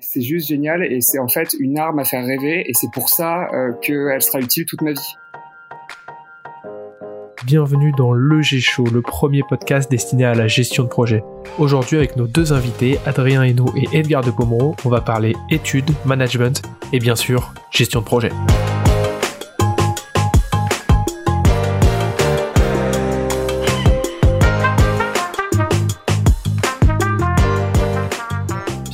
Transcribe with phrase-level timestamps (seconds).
[0.00, 3.08] C'est juste génial et c'est en fait une arme à faire rêver et c'est pour
[3.08, 5.16] ça euh, qu'elle sera utile toute ma vie.
[7.44, 11.24] Bienvenue dans le G-Show, le premier podcast destiné à la gestion de projet.
[11.58, 15.90] Aujourd'hui, avec nos deux invités, Adrien Hainaut et Edgar de Pomereau, on va parler études,
[16.04, 16.62] management
[16.92, 18.30] et bien sûr, gestion de projet.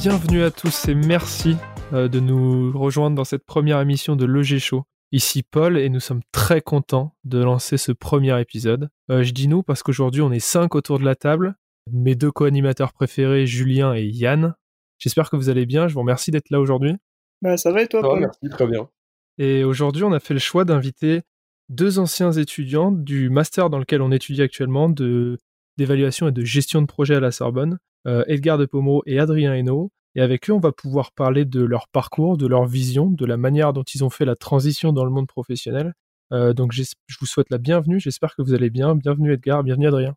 [0.07, 1.57] Bienvenue à tous et merci
[1.95, 4.85] euh, de nous rejoindre dans cette première émission de Le G-Show.
[5.13, 8.91] Ici Paul et nous sommes très contents de lancer ce premier épisode.
[9.11, 11.55] Euh, je dis nous parce qu'aujourd'hui on est cinq autour de la table.
[11.91, 14.55] Mes deux co-animateurs préférés, Julien et Yann.
[14.99, 15.89] J'espère que vous allez bien.
[15.89, 16.95] Je vous remercie d'être là aujourd'hui.
[17.41, 18.21] Bah, ça va et toi, Paul?
[18.21, 18.91] Merci, très bien.
[19.39, 21.23] Et aujourd'hui, on a fait le choix d'inviter
[21.71, 25.39] deux anciens étudiants du master dans lequel on étudie actuellement de
[25.79, 29.55] d'évaluation et de gestion de projet à la Sorbonne, euh, Edgar de Pomo et Adrien
[29.55, 29.91] Hainaut.
[30.17, 33.37] Et avec eux, on va pouvoir parler de leur parcours, de leur vision, de la
[33.37, 35.95] manière dont ils ont fait la transition dans le monde professionnel.
[36.33, 36.85] Euh, donc je
[37.21, 38.95] vous souhaite la bienvenue, j'espère que vous allez bien.
[38.95, 40.17] Bienvenue Edgar, bienvenue Adrien.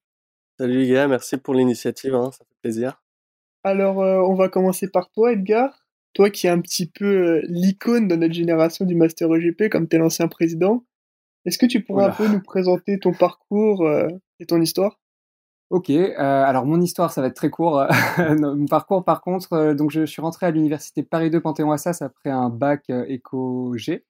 [0.59, 3.03] Salut les gars, merci pour l'initiative, hein, ça fait plaisir.
[3.63, 5.85] Alors euh, on va commencer par toi Edgar.
[6.13, 9.87] Toi qui es un petit peu euh, l'icône dans notre génération du Master EGP, comme
[9.91, 10.85] es l'ancien président,
[11.45, 13.89] est-ce que tu pourrais un peu nous présenter ton parcours
[14.39, 14.99] et ton histoire?
[15.69, 17.85] Ok, euh, alors mon histoire, ça va être très court.
[18.39, 22.29] mon parcours, par contre, euh, donc je, suis rentré à l'université Paris 2 Panthéon-Assas après
[22.29, 24.05] un bac euh, éco-G,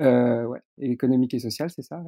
[0.00, 2.02] euh, ouais, économique et social, c'est ça.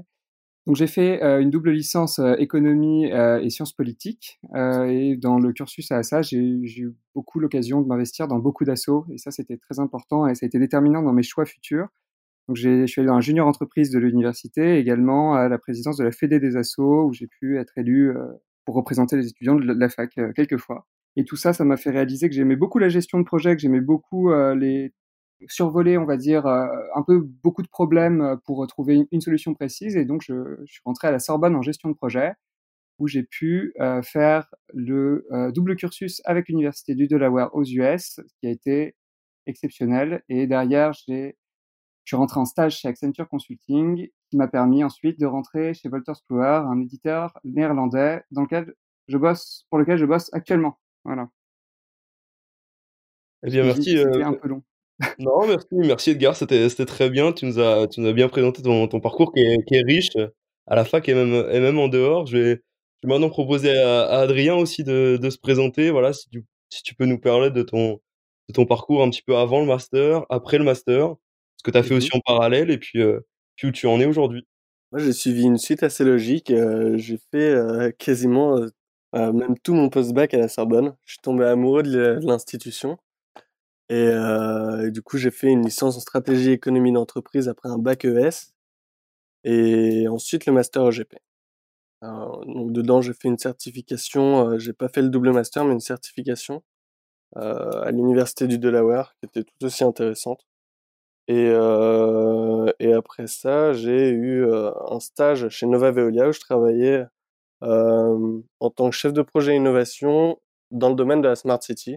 [0.66, 4.40] Donc j'ai fait une double licence économie et sciences politiques.
[4.52, 9.06] et dans le cursus à Assas, j'ai eu beaucoup l'occasion de m'investir dans beaucoup d'assauts.
[9.12, 11.86] Et ça, c'était très important et ça a été déterminant dans mes choix futurs.
[12.48, 16.04] Donc je suis allé dans la junior entreprise de l'université, également à la présidence de
[16.04, 18.12] la Fédé des assos, où j'ai pu être élu
[18.66, 20.86] pour représenter les étudiants de la fac euh, quelques fois.
[21.14, 23.62] Et tout ça, ça m'a fait réaliser que j'aimais beaucoup la gestion de projet, que
[23.62, 24.92] j'aimais beaucoup euh, les
[25.48, 29.96] survoler, on va dire, euh, un peu beaucoup de problèmes pour trouver une, solution précise.
[29.96, 30.34] Et donc, je,
[30.66, 32.32] suis rentré à la Sorbonne en gestion de projet,
[32.98, 38.50] où j'ai pu faire le double cursus avec l'Université du Delaware aux US, qui a
[38.50, 38.96] été
[39.44, 40.22] exceptionnel.
[40.30, 41.36] Et derrière, j'ai
[42.06, 45.88] je suis rentré en stage chez Accenture Consulting, qui m'a permis ensuite de rentrer chez
[45.88, 48.72] Wolters Kluwer, un éditeur néerlandais dans lequel
[49.08, 50.78] je bosse, pour lequel je bosse actuellement.
[51.04, 51.28] Voilà.
[53.44, 53.98] Eh bien, merci.
[53.98, 54.24] C'était euh...
[54.24, 54.62] un peu long.
[55.18, 57.32] non, merci, merci Edgar, c'était très bien.
[57.32, 59.82] Tu nous as, tu nous as bien présenté ton, ton parcours qui est, qui est,
[59.82, 60.16] riche
[60.68, 62.26] à la fac et même, et même en dehors.
[62.26, 62.50] Je vais,
[63.02, 65.90] je vais maintenant proposer à, à Adrien aussi de, de, se présenter.
[65.90, 68.00] Voilà, si tu, si tu peux nous parler de ton,
[68.48, 71.16] de ton parcours un petit peu avant le master, après le master,
[71.62, 73.20] que tu as fait aussi en parallèle et puis, euh,
[73.56, 74.46] puis où tu en es aujourd'hui.
[74.92, 76.50] Moi, j'ai suivi une suite assez logique.
[76.50, 78.60] Euh, j'ai fait euh, quasiment
[79.12, 80.94] même tout mon post-bac à la Sorbonne.
[81.04, 82.98] Je suis tombé amoureux de l'institution.
[83.88, 84.10] Et,
[84.90, 88.52] du coup, j'ai fait une licence en stratégie économie d'entreprise après un bac ES.
[89.44, 91.14] Et ensuite, le master EGP.
[92.02, 94.58] donc, dedans, j'ai fait une certification.
[94.58, 96.62] j'ai pas fait le double master, mais une certification
[97.34, 100.46] à l'université du Delaware, qui était tout aussi intéressante.
[101.28, 106.40] Et, euh, et après ça, j'ai eu euh, un stage chez Nova Veolia où je
[106.40, 107.04] travaillais
[107.62, 110.38] euh, en tant que chef de projet innovation
[110.70, 111.96] dans le domaine de la Smart City,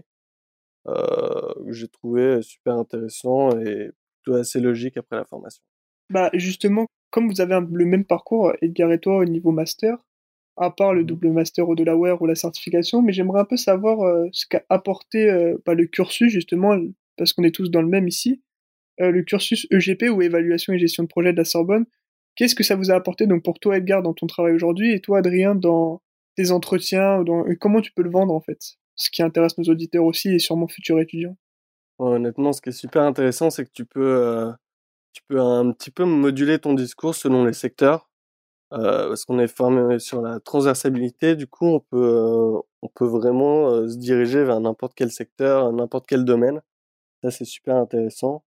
[0.88, 3.90] euh, que j'ai trouvé super intéressant et
[4.22, 5.62] plutôt assez logique après la formation.
[6.10, 9.96] Bah justement, comme vous avez un, le même parcours, Edgar et toi, au niveau master,
[10.56, 11.06] à part le mmh.
[11.06, 14.62] double master au Delaware ou la certification, mais j'aimerais un peu savoir euh, ce qu'a
[14.68, 16.76] apporté euh, bah, le cursus, justement,
[17.16, 18.42] parce qu'on est tous dans le même ici,
[19.00, 21.86] le cursus EGP ou évaluation et gestion de projet de la Sorbonne.
[22.36, 25.00] Qu'est-ce que ça vous a apporté donc pour toi Edgar dans ton travail aujourd'hui et
[25.00, 26.02] toi Adrien dans
[26.36, 27.24] tes entretiens
[27.60, 28.58] comment tu peux le vendre en fait?
[28.96, 31.36] Ce qui intéresse nos auditeurs aussi et sûrement futurs étudiants.
[31.98, 34.50] Honnêtement, ce qui est super intéressant, c'est que tu peux, euh,
[35.12, 38.10] tu peux un petit peu moduler ton discours selon les secteurs.
[38.72, 43.06] Euh, parce qu'on est formé sur la transversabilité, du coup, on peut, euh, on peut
[43.06, 46.62] vraiment euh, se diriger vers n'importe quel secteur, n'importe quel domaine.
[47.22, 48.44] Ça, c'est super intéressant.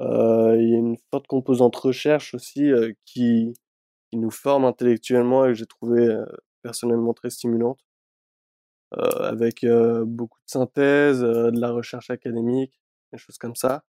[0.00, 2.70] Il y a une forte composante recherche aussi
[3.04, 3.54] qui,
[4.10, 6.08] qui nous forme intellectuellement et que j'ai trouvé
[6.62, 7.80] personnellement très stimulante.
[8.92, 9.64] avec
[10.06, 12.80] beaucoup de synthèse, de la recherche académique,
[13.12, 13.84] des choses comme ça.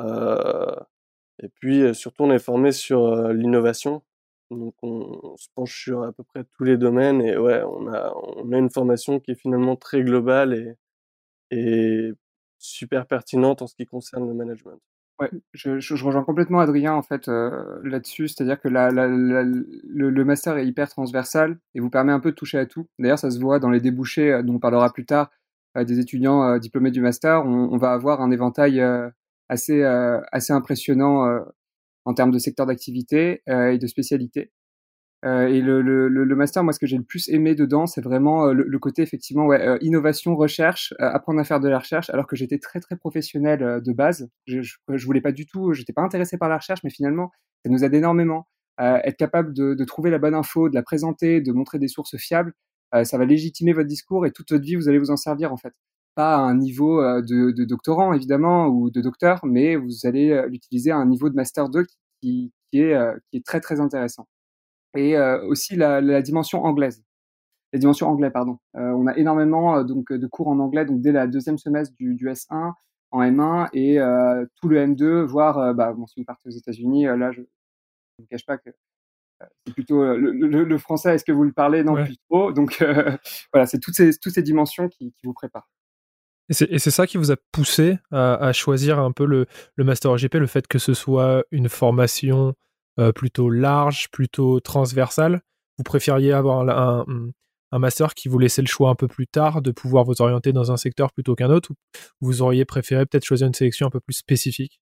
[0.00, 4.02] et puis surtout, on est formé sur l'innovation.
[4.50, 7.88] Donc on, on, se penche sur à peu près tous les domaines et ouais, on
[7.92, 10.74] a, on a une formation qui est finalement très globale et,
[11.50, 12.12] et
[12.58, 14.80] super pertinente en ce qui concerne le management.
[15.20, 19.06] Ouais, je, je, je, rejoins complètement Adrien en fait euh, là-dessus, c'est-à-dire que la, la,
[19.06, 22.66] la, le, le, master est hyper transversal et vous permet un peu de toucher à
[22.66, 22.88] tout.
[22.98, 25.30] D'ailleurs, ça se voit dans les débouchés euh, dont on parlera plus tard.
[25.76, 28.82] des étudiants diplômés du master, on, on, va avoir un éventail
[29.48, 29.82] assez
[30.32, 31.40] assez impressionnant
[32.04, 34.50] en termes de secteur d'activité et de spécialité.
[35.24, 38.00] Euh, et le, le, le, master, moi, ce que j'ai le plus aimé dedans, c'est
[38.00, 42.10] vraiment euh, le, côté effectivement ouais, euh, innovation, recherche, apprendre à faire de la recherche,
[42.10, 44.28] alors que j'étais très très professionnel de base.
[44.46, 47.30] Je, je, voulais pas du tout, j'étais pas intéressé par la recherche, mais finalement,
[47.64, 48.48] ça nous aide énormément.
[48.78, 52.16] être capable de, de, trouver la bonne info, de la présenter, de montrer des sources
[52.16, 52.52] fiables,
[53.04, 55.56] ça va légitimer votre discours et toute votre vie, vous allez vous en servir en
[55.56, 55.72] fait.
[56.14, 60.90] Pas à un niveau de, de doctorant évidemment ou de docteur, mais vous allez l'utiliser
[60.90, 61.84] à un niveau de master 2
[62.20, 62.98] qui, qui, est,
[63.30, 64.26] qui est très très intéressant
[64.96, 67.02] et euh, aussi la, la, dimension anglaise.
[67.72, 68.58] La dimension anglais, pardon.
[68.76, 71.94] Euh, on a énormément euh, donc de cours en anglais donc dès la deuxième semestre
[71.96, 72.72] du, du S1
[73.10, 73.98] en M1 et
[74.56, 77.46] tout le M2, voire bah, bon, si vous partez aux États-Unis, là je ne
[78.18, 78.70] vous cache pas que
[79.66, 81.14] c'est plutôt le, le, le, français.
[81.14, 81.84] Est-ce que vous le parlez?
[81.84, 82.52] Non, plus trop.
[82.52, 82.82] Donc
[83.52, 85.68] voilà, c'est toutes ces toutes ces dimensions qui, qui vous préparent.
[86.48, 89.46] Et c'est ça qui vous a poussé à, à choisir un peu le,
[89.76, 92.54] le master GP, le fait que ce soit une formation
[93.14, 95.42] plutôt large, plutôt transversal
[95.78, 97.04] Vous préfériez avoir un,
[97.72, 100.52] un, master qui vous laissait le choix un peu plus tard de pouvoir vous orienter
[100.52, 103.90] dans un secteur plutôt qu'un autre ou vous auriez préféré peut-être choisir une sélection un
[103.90, 104.80] peu plus spécifique?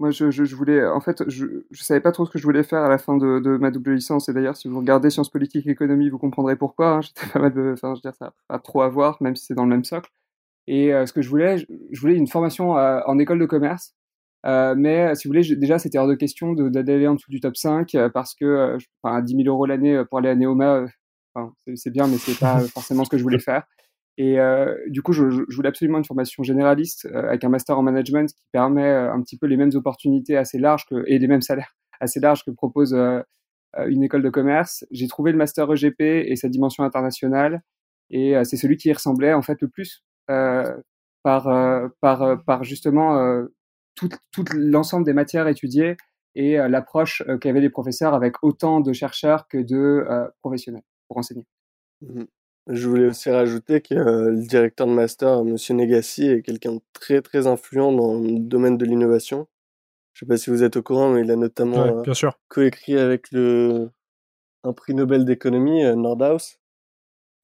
[0.00, 2.82] Moi, je, voulais, en fait, je, je savais pas trop ce que je voulais faire
[2.82, 4.28] à la fin de, ma double licence.
[4.28, 6.90] Et d'ailleurs, si vous regardez sciences politiques et économie, vous comprendrez pourquoi.
[6.90, 7.00] Hein.
[7.02, 9.46] J'étais pas mal de, enfin, je veux dire, ça pas trop à voir, même si
[9.46, 10.10] c'est dans le même socle.
[10.68, 13.94] Et euh, ce que je voulais, je, voulais une formation euh, en école de commerce
[14.46, 17.56] euh, mais si vous voulez, déjà, c'était hors de question d'aller en dessous du top
[17.56, 20.86] 5 euh, parce que euh, enfin, 10 000 euros l'année pour aller à Neoma,
[21.74, 23.64] c'est bien, mais c'est pas forcément ce que je voulais faire.
[24.20, 24.36] Et
[24.88, 25.22] du coup, je,
[25.54, 29.46] voulais absolument une formation généraliste avec un master en management qui permet un petit peu
[29.46, 32.96] les mêmes opportunités assez larges et les mêmes salaires assez larges que propose
[33.86, 34.84] une école de commerce.
[34.90, 37.62] J'ai trouvé le master EGP et sa dimension internationale,
[38.10, 41.48] et c'est celui qui y ressemblait en fait le plus par,
[42.00, 43.46] par, par justement
[44.32, 45.96] tout, l'ensemble des matières étudiées
[46.34, 50.82] et euh, l'approche euh, qu'avaient les professeurs avec autant de chercheurs que de euh, professionnels
[51.08, 51.46] pour enseigner.
[52.02, 52.24] Mmh
[52.68, 55.56] Je voulais aussi rajouter que le directeur de master, M.
[55.70, 59.48] Negassi, est quelqu'un de très très influent dans le domaine de l'innovation.
[60.12, 62.02] Je ne sais pas si vous êtes au courant, mais il a notamment
[62.48, 63.90] coécrit avec le,
[64.64, 66.58] un prix Nobel d'économie, Nordhaus.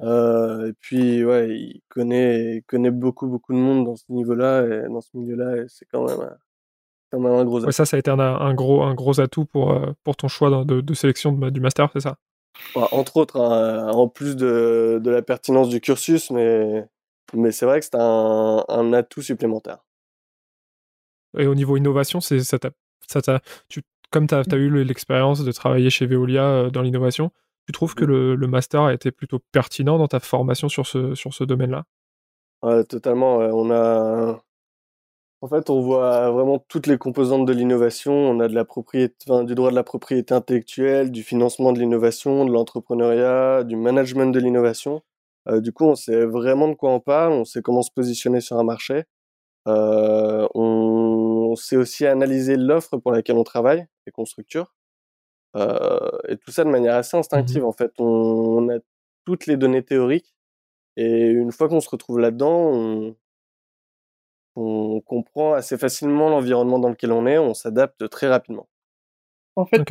[0.00, 4.64] Euh, et puis, ouais, il connaît, il connaît beaucoup, beaucoup de monde dans ce niveau-là
[4.66, 6.36] et dans ce milieu-là, et c'est quand même,
[7.14, 7.66] quand même un gros atout.
[7.66, 10.28] Ouais, ça, ça a été un, un, gros, un gros atout pour, euh, pour ton
[10.28, 12.16] choix de, de sélection du master, c'est ça?
[12.74, 16.86] Entre autres, hein, en plus de, de la pertinence du cursus, mais,
[17.32, 19.78] mais c'est vrai que c'est un, un atout supplémentaire.
[21.36, 22.58] Et au niveau innovation, c'est ça,
[23.08, 27.32] ça tu, comme tu as, as, eu l'expérience de travailler chez Veolia euh, dans l'innovation,
[27.66, 31.14] tu trouves que le, le, master a été plutôt pertinent dans ta formation sur ce,
[31.14, 31.84] sur ce domaine-là?
[32.62, 33.38] Ouais, Totalement.
[33.38, 34.43] On a...
[35.44, 38.14] En fait, on voit vraiment toutes les composantes de l'innovation.
[38.14, 41.80] On a de la propriété, enfin, du droit de la propriété intellectuelle, du financement de
[41.80, 45.02] l'innovation, de l'entrepreneuriat, du management de l'innovation.
[45.48, 48.40] Euh, du coup, on sait vraiment de quoi on parle, on sait comment se positionner
[48.40, 49.04] sur un marché.
[49.68, 54.74] Euh, on, on sait aussi analyser l'offre pour laquelle on travaille et qu'on structure.
[55.56, 57.92] Euh, et tout ça de manière assez instinctive, mmh en fait.
[57.98, 58.78] On, a
[59.26, 60.34] toutes les données théoriques.
[60.96, 63.16] Et une fois qu'on se retrouve là-dedans, on,
[64.56, 68.68] on comprend assez facilement l'environnement dans lequel on est, on s'adapte très rapidement.
[69.56, 69.82] En fait,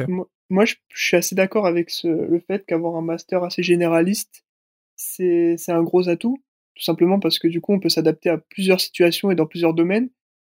[0.50, 4.46] moi, je, suis assez d'accord avec ce, le fait qu'avoir un master assez généraliste,
[4.96, 6.44] c'est un gros atout,
[6.76, 9.74] tout simplement parce que du coup, on peut s'adapter à plusieurs situations et dans plusieurs
[9.74, 10.10] domaines.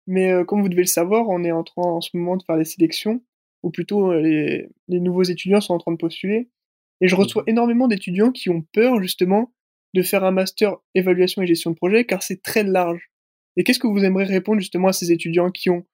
[0.07, 2.43] Mais euh, comme vous devez le savoir, on est en train en ce moment de
[2.43, 3.21] faire des sélections
[3.63, 6.49] ou plutôt euh, les, les, nouveaux étudiants sont en train de postuler.
[7.01, 7.49] Et je reçois mmh.
[7.49, 9.51] énormément d'étudiants qui ont peur justement
[9.93, 13.09] de faire un master évaluation et gestion de projet car c'est très large.
[13.57, 15.85] Et qu'est-ce que vous aimeriez répondre justement à ces étudiants qui ont,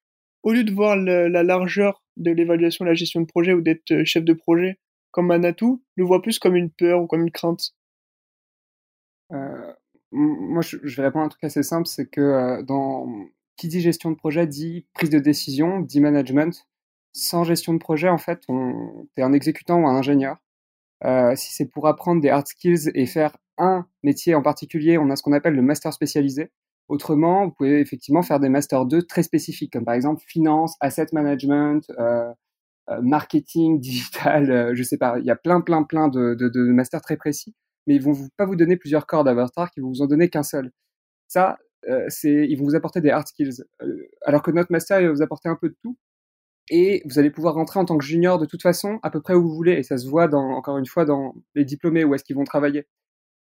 [0.43, 3.91] au lieu de voir la largeur de l'évaluation et la gestion de projet ou d'être
[3.91, 4.79] euh, chef de projet
[5.11, 7.71] comme un atout, le voient plus comme une peur ou comme une crainte?
[9.33, 9.73] Euh,
[10.11, 13.07] Moi, je, vais répondre à un truc assez simple, c'est que euh, dans
[13.57, 16.65] qui dit gestion de projet dit prise de décision, dit management
[17.13, 20.37] sans gestion de projet, en fait, on, es un exécutant ou un ingénieur.
[21.35, 25.15] Si c'est pour apprendre des hard skills et faire un métier en particulier, on a
[25.15, 26.51] ce qu'on appelle le master spécialisé.
[26.91, 31.07] Autrement, vous pouvez effectivement faire des masters 2 très spécifiques, comme par exemple finance, asset
[31.13, 32.29] management, euh,
[32.89, 35.17] euh marketing, digital, euh, je sais pas.
[35.19, 36.35] Il y a plein, plein, plein de,
[36.73, 37.55] masters très précis,
[37.87, 40.29] mais ils vont pas vous donner plusieurs cordes à arc, ils vont vous en donner
[40.29, 40.73] qu'un seul.
[41.29, 43.63] Ça, euh, c'est, ils vont vous apporter des hard skills.
[44.25, 45.95] alors que notre master, il va vous apporter un peu de tout
[46.69, 49.33] et vous allez pouvoir rentrer en tant que junior de toute façon à peu près
[49.33, 52.25] où vous voulez et ça se voit encore une fois dans les diplômés où est-ce
[52.25, 52.85] qu'ils vont travailler.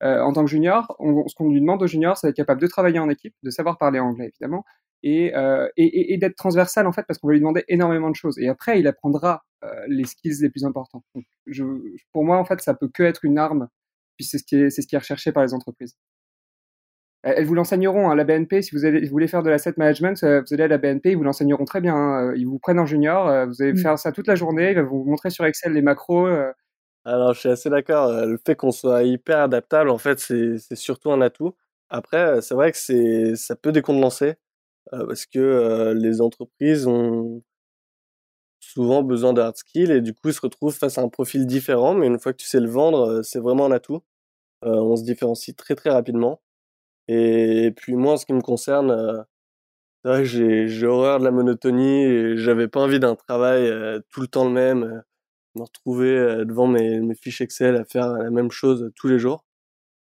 [0.00, 2.98] En tant que junior, ce qu'on lui demande au junior, c'est d'être capable de travailler
[2.98, 4.64] en équipe, de savoir parler anglais évidemment,
[5.02, 5.32] et,
[5.76, 8.38] et, et d'être transversal en fait, parce qu'on va lui demander énormément de choses.
[8.38, 9.44] Et après, il apprendra
[9.88, 11.02] les skills les plus importants.
[11.14, 11.64] Donc, je,
[12.12, 13.68] pour moi, en fait, ça peut que être une arme,
[14.16, 15.96] puis c'est ce qui est, c'est ce qui est recherché par les entreprises.
[17.22, 18.62] Elles vous l'enseigneront à hein, la BNP.
[18.62, 21.10] Si vous, allez, vous voulez faire de l'asset management, euh, vous allez à la BNP,
[21.10, 21.96] ils vous l'enseigneront très bien.
[21.96, 22.32] Hein.
[22.36, 23.78] Ils vous prennent en junior, euh, vous allez mmh.
[23.78, 26.28] faire ça toute la journée, ils vont vous montrer sur Excel les macros.
[27.06, 27.10] Euh.
[27.14, 28.12] Alors, je suis assez d'accord.
[28.26, 31.54] Le fait qu'on soit hyper adaptable, en fait, c'est surtout un atout.
[31.90, 34.34] Après, c'est vrai que c'est ça peut décontenancer
[34.90, 37.42] parce que les entreprises ont
[38.60, 41.94] souvent besoin de skills et du coup, ils se retrouvent face à un profil différent.
[41.94, 44.02] Mais une fois que tu sais le vendre, c'est vraiment un atout.
[44.62, 46.42] on se différencie très très rapidement.
[47.08, 48.90] Et puis moi, en ce qui me concerne,
[50.06, 54.44] euh, j'ai, horreur de la monotonie j'avais pas envie d'un travail euh, tout le temps
[54.44, 55.00] le même, euh,
[55.58, 59.18] me retrouver euh, devant mes, mes fiches Excel à faire la même chose tous les
[59.18, 59.44] jours.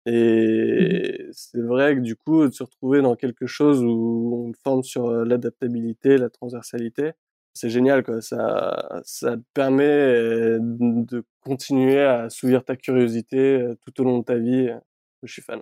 [0.07, 4.53] Mmh et c'est vrai que du coup, de se retrouver dans quelque chose où on
[4.65, 7.13] forme sur l'adaptabilité, la transversalité,
[7.53, 8.23] c'est génial quoi.
[8.23, 14.37] Ça, ça te permet de continuer à assouvir ta curiosité tout au long de ta
[14.37, 14.71] vie.
[15.23, 15.61] Je suis fan.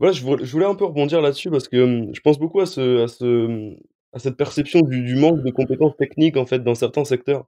[0.00, 3.08] Voilà, je voulais un peu rebondir là-dessus parce que, je pense beaucoup à ce à
[3.08, 3.76] ce,
[4.12, 7.46] à cette perception du du manque de compétences techniques, en fait, dans certains secteurs.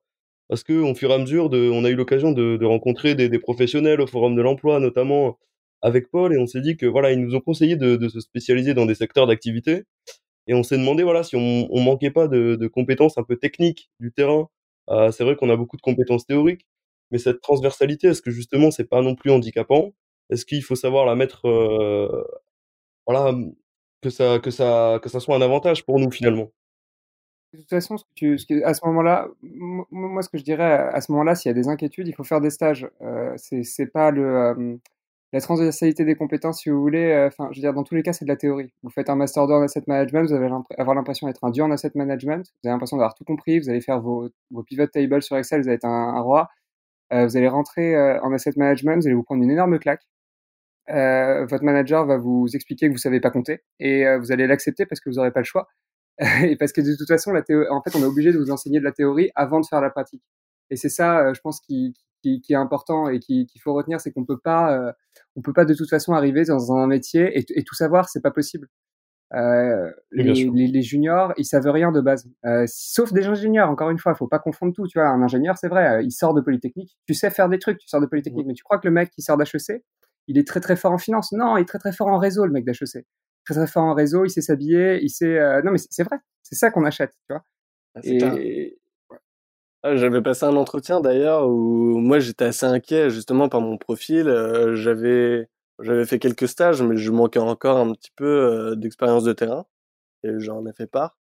[0.51, 3.29] Parce qu'au fur et à mesure de on a eu l'occasion de de rencontrer des
[3.31, 5.39] des professionnels au forum de l'emploi, notamment
[5.83, 8.21] avec Paul et on s'est dit que, voilà, ils nous ont conseillé de de se
[8.21, 9.85] spécialiser dans des secteurs d'activité
[10.49, 13.37] et on s'est demandé, voilà, si on on manquait pas de de compétences un peu
[13.37, 14.49] techniques du terrain.
[14.91, 16.67] Heu, c'est vrai qu'on a beaucoup de compétences théoriques,
[17.13, 19.93] mais cette transversalité, est-ce que justement c'est pas non plus handicapant?
[20.31, 22.25] Est-ce qu'il faut savoir la mettre, euh,
[23.07, 23.35] voilà,
[24.03, 26.51] que ça, que ça, que ça soit un avantage pour nous finalement?
[27.53, 31.49] De toute façon, à ce moment-là, moi, ce que je dirais à ce moment-là, s'il
[31.49, 32.89] y a des inquiétudes, il faut faire des stages.
[33.03, 34.77] Euh, c'est pas le euh,
[35.33, 37.13] la transversalité des compétences, si vous voulez.
[37.13, 38.73] Euh, enfin, je veux dire, dans tous les cas, c'est de la théorie.
[38.83, 41.63] Vous faites un master 2 en asset management, vous allez avoir l'impression d'être un dieu
[41.65, 42.47] en asset management.
[42.63, 43.59] Vous avez l'impression d'avoir tout compris.
[43.61, 44.31] Vous allez faire vos,
[44.67, 46.51] pivot tables sur Excel, vous allez être un, roi.
[47.13, 50.03] vous allez rentrer en asset management, vous allez vous prendre une énorme claque
[50.91, 54.47] euh, votre manager va vous expliquer que vous savez pas compter et euh, vous allez
[54.47, 55.69] l'accepter parce que vous n'aurez pas le choix
[56.45, 58.79] et parce que de toute façon, la en fait, on est obligé de vous enseigner
[58.79, 60.23] de la théorie avant de faire la pratique.
[60.71, 64.01] Et c'est ça, euh, je pense, qui, qui, qui, est important et qu'il faut retenir,
[64.01, 64.93] c'est qu'on peut pas, euh,
[65.35, 68.21] on peut pas de toute façon arriver dans un métier et, et tout savoir, c'est
[68.21, 68.69] pas possible.
[69.33, 73.71] Euh, les, les, les, juniors, ils savent rien de base, euh, sauf des ingénieurs.
[73.71, 74.87] Encore une fois, faut pas confondre tout.
[74.89, 76.97] Tu vois, un ingénieur, c'est vrai, il sort de Polytechnique.
[77.07, 79.11] Tu sais faire des trucs, tu sors de Polytechnique, mais tu crois que le mec
[79.11, 79.85] qui sort d'HEC,
[80.27, 81.33] il est très très fort en finance.
[81.33, 83.07] Non, il est très très fort en réseau, le mec d'HEC.
[83.45, 85.39] Très très fort en réseau, il sait s'habiller, il sait.
[85.39, 87.45] Euh, non, mais c'est vrai, c'est ça qu'on achète, tu vois.
[87.95, 88.79] Ah, et...
[89.83, 94.29] Ah, j'avais passé un entretien d'ailleurs où moi j'étais assez inquiet justement par mon profil.
[94.29, 95.49] Euh, j'avais
[95.81, 99.65] j'avais fait quelques stages, mais je manquais encore un petit peu euh, d'expérience de terrain
[100.23, 101.19] et j'en ai fait part.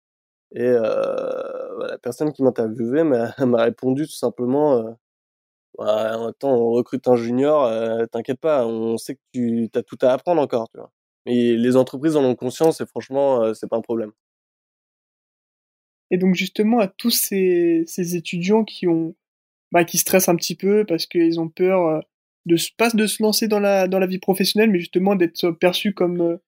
[0.55, 3.33] Et la personne qui m'interviewait m'a
[3.63, 4.97] répondu tout simplement
[5.77, 9.83] bah, en temps, on recrute un junior, euh, t'inquiète pas, on sait que tu as
[9.83, 10.91] tout à apprendre encore, tu vois.
[11.27, 14.11] Les entreprises en ont conscience et franchement, euh, c'est pas un problème.
[16.09, 19.15] Et donc justement, à tous ces, étudiants qui ont,
[19.71, 21.99] bah, qui stressent un petit peu parce qu'ils ont peur euh,
[22.45, 26.39] de pas de se lancer dans la vie professionnelle, mais justement d'être perçus comme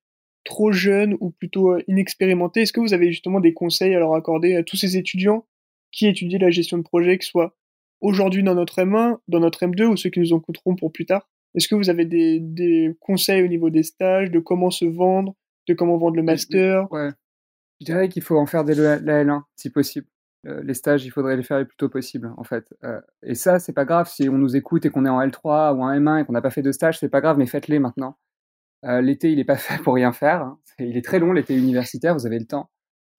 [0.43, 2.61] trop jeunes ou plutôt inexpérimentés.
[2.61, 5.45] Est-ce que vous avez justement des conseils à leur accorder à tous ces étudiants
[5.91, 7.55] qui étudient la gestion de projet, que ce soit
[8.01, 11.05] aujourd'hui dans notre M1, dans notre M2 ou ceux qui nous en coûteront pour plus
[11.05, 11.29] tard?
[11.55, 15.35] Est-ce que vous avez des, des, conseils au niveau des stages, de comment se vendre,
[15.67, 16.91] de comment vendre le master?
[16.91, 17.09] Ouais.
[17.79, 20.07] Je dirais qu'il faut en faire dès la L1, si possible.
[20.47, 22.73] Euh, les stages, il faudrait les faire le plus tôt possible, en fait.
[22.83, 25.75] Euh, et ça, c'est pas grave si on nous écoute et qu'on est en L3
[25.75, 27.79] ou en M1 et qu'on n'a pas fait de stage, c'est pas grave, mais faites-les
[27.79, 28.17] maintenant.
[28.85, 30.41] Euh, l'été, il est pas fait pour rien faire.
[30.41, 30.59] Hein.
[30.79, 32.69] Il est très long, l'été universitaire, vous avez le temps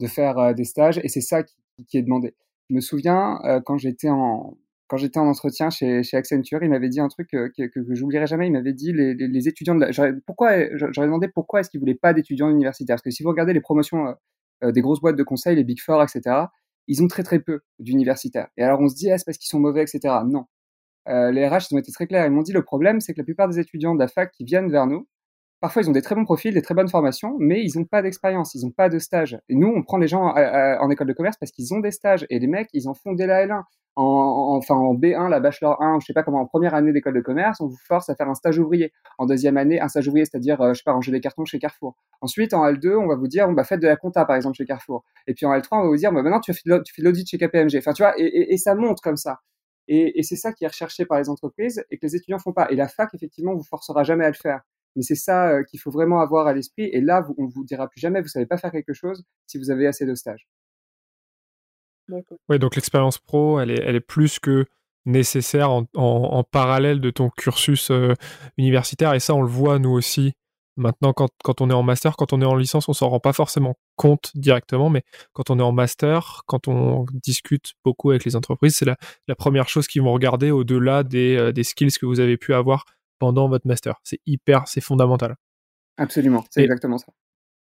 [0.01, 1.55] de faire des stages et c'est ça qui,
[1.87, 2.35] qui, est demandé.
[2.71, 4.57] Je me souviens, quand j'étais en,
[4.91, 8.49] quand j'étais en entretien chez, Accenture, il m'avait dit un truc que, que, j'oublierai jamais.
[8.49, 12.13] Il m'avait dit les, étudiants de la, pourquoi j'aurais demandé pourquoi est-ce qu'ils voulaient pas
[12.13, 12.97] d'étudiants universitaires?
[12.97, 14.13] Parce que si vous regardez les promotions euh,
[14.65, 16.47] euh, des grosses boîtes de conseil, les Big Four, etc.,
[16.89, 18.49] ils ont très très peu d'universitaires.
[18.57, 20.13] Et alors on se dit ah, c'est parce qu'ils sont mauvais, etc.
[20.27, 20.47] Non.
[21.09, 22.27] Euh, les RH ils ont été très clairs.
[22.27, 24.43] Ils m'ont dit le problème c'est que la plupart des étudiants de la fac qui
[24.43, 25.07] viennent vers nous,
[25.61, 28.03] parfois ils ont des très bons profils, des très bonnes formations, mais ils n'ont pas
[28.03, 29.39] d'expérience, ils n'ont pas de stage.
[29.49, 32.27] Et nous on prend les gens en école de commerce parce qu'ils ont des stages
[32.31, 33.63] et les mecs ils en font dès la L1
[33.97, 37.15] en, enfin en B1, la bachelor 1, je sais pas comment, en première année d'école
[37.15, 38.93] de commerce, on vous force à faire un stage ouvrier.
[39.19, 41.59] En deuxième année, un stage ouvrier, c'est-à-dire, euh, je sais pas, ranger des cartons chez
[41.59, 41.97] Carrefour.
[42.21, 44.57] Ensuite, en L2, on va vous dire, on va faire de la compta, par exemple,
[44.57, 45.05] chez Carrefour.
[45.27, 47.39] Et puis en L3, on va vous dire, bah, maintenant, tu fais de l'audit chez
[47.39, 47.77] KPMG.
[47.79, 49.41] Enfin, tu vois, et ça monte comme ça.
[49.89, 52.53] Et, et c'est ça qui est recherché par les entreprises et que les étudiants font
[52.53, 52.71] pas.
[52.71, 54.61] Et la fac, effectivement, vous forcera jamais à le faire.
[54.97, 56.91] Mais c'est ça qu'il faut vraiment avoir à l'esprit.
[56.93, 59.71] Et là, on vous dira plus jamais, vous savez pas faire quelque chose si vous
[59.71, 60.49] avez assez de stages.
[62.49, 64.67] Oui, donc l'expérience pro, elle est, elle est plus que
[65.07, 68.15] nécessaire en, parallèle de ton cursus euh,
[68.59, 69.15] universitaire.
[69.15, 70.33] Et ça, on le voit nous aussi
[70.77, 72.17] maintenant quand, quand, on est en master.
[72.17, 75.59] Quand on est en licence, on s'en rend pas forcément compte directement, mais quand on
[75.59, 78.97] est en master, quand on discute beaucoup avec les entreprises, c'est la,
[79.29, 82.55] la, première chose qu'ils vont regarder au-delà des, euh, des, skills que vous avez pu
[82.55, 82.85] avoir
[83.21, 84.01] pendant votre master.
[84.03, 85.37] C'est hyper, c'est fondamental.
[85.97, 87.07] Absolument, c'est exactement ça.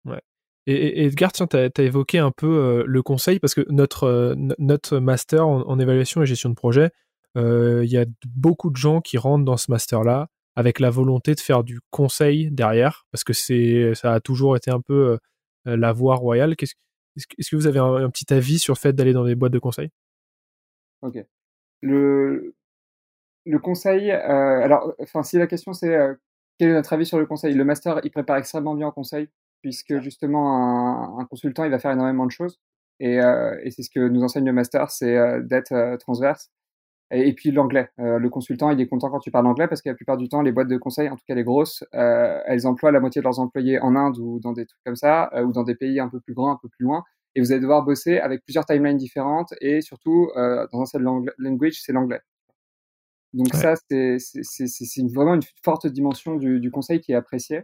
[0.05, 0.21] Ouais.
[0.67, 4.99] Et, Edgar, tiens, tu as, évoqué un peu euh, le conseil, parce que notre, notre
[4.99, 6.91] master en, évaluation et gestion de projet,
[7.35, 11.35] euh, il y a beaucoup de gens qui rentrent dans ce master-là avec la volonté
[11.35, 15.17] de faire du conseil derrière, parce que c'est ça a toujours été un peu
[15.67, 16.53] euh, la voie royale.
[16.59, 16.73] Est-ce
[17.15, 19.59] est que vous avez un, petit avis sur le fait d'aller dans des boîtes de
[19.59, 19.89] conseil?
[21.01, 21.17] Ok.
[21.81, 22.53] Le,
[23.49, 25.97] le conseil, alors, enfin, si la question c'est
[26.59, 29.29] quel est notre avis sur le conseil, le master, il prépare extrêmement bien en conseil
[29.61, 32.59] puisque justement un, consultant il va faire énormément de choses
[32.99, 36.51] et, euh, et c'est ce que nous enseigne le master, c'est euh, d'être euh, transverse.
[37.11, 39.95] Et, puis l'anglais, le consultant il est content quand tu parles anglais parce que la
[39.95, 42.99] plupart du temps les boîtes de conseil, en tout cas les grosses, elles emploient la
[42.99, 45.73] moitié de leurs employés en Inde ou dans des trucs comme ça ou dans des
[45.73, 47.03] pays un peu plus grands, un peu plus loin.
[47.33, 51.03] Et vous allez devoir bosser avec plusieurs timelines différentes et surtout dans un seul
[51.39, 52.21] language, c'est l'anglais.
[53.33, 54.17] Donc ça, c'est
[55.13, 57.63] vraiment une forte dimension du, du conseil qui est appréciée.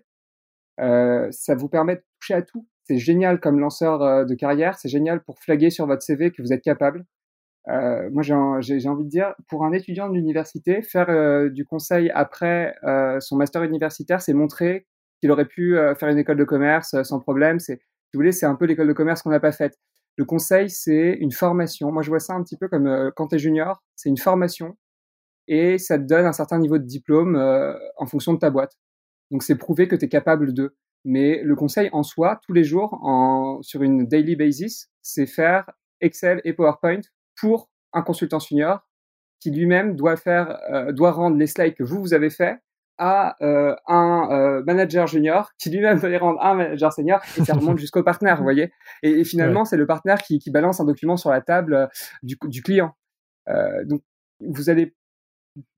[0.80, 2.68] Euh, ça vous permet de toucher à tout.
[2.84, 6.42] C'est génial comme lanceur euh, de carrière, c'est génial pour flaguer sur votre CV que
[6.42, 7.06] vous êtes capable.
[7.68, 8.34] Euh, moi, j'ai
[8.90, 13.38] envie de dire, pour un étudiant de l'université, faire euh, du conseil après euh, son
[13.38, 14.86] master universitaire, c'est montrer
[15.20, 17.60] qu'il aurait pu faire une école de commerce sans problème.
[17.60, 17.82] C'est, si
[18.14, 19.80] vous voulez, c'est un peu l'école de commerce qu'on n'a pas faite.
[20.18, 21.92] Le conseil, c'est une formation.
[21.92, 24.76] Moi, je vois ça un petit peu comme quand tu es junior, c'est une formation
[25.48, 27.36] et ça te donne un certain niveau de diplôme
[27.98, 28.78] en fonction de ta boîte.
[29.32, 30.76] Donc c'est prouver que tu es capable de.
[31.04, 35.70] Mais le conseil en soi, tous les jours, en, sur une daily basis, c'est faire
[36.02, 37.02] Excel et PowerPoint
[37.40, 38.88] pour un consultant senior
[39.40, 42.58] qui lui-même doit faire, euh, doit rendre les slides que vous vous avez fait
[42.98, 47.22] à euh, un euh, manager junior qui lui-même doit les rendre à un manager senior
[47.38, 48.72] et ça remonte jusqu'au partenaire, vous voyez.
[49.04, 51.90] Et, finalement, c'est le partenaire qui, qui, balance un document sur la table
[52.24, 52.96] du, du client.
[53.86, 54.02] donc,
[54.40, 54.96] vous allez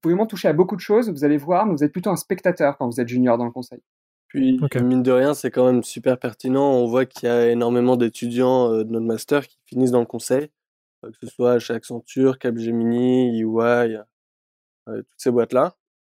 [0.03, 1.09] vraiment toucher à beaucoup de choses.
[1.09, 3.51] Vous allez voir, mais vous êtes plutôt un spectateur quand vous êtes junior dans le
[3.51, 3.79] conseil.
[4.27, 6.73] Puis, mine de rien, c'est quand même super pertinent.
[6.73, 10.05] On voit qu'il y a énormément d'étudiants euh, de notre master qui finissent dans le
[10.05, 10.49] conseil,
[11.05, 13.45] euh, que ce soit chez Accenture, Capgemini, EY,
[14.89, 15.75] euh, toutes ces boîtes-là.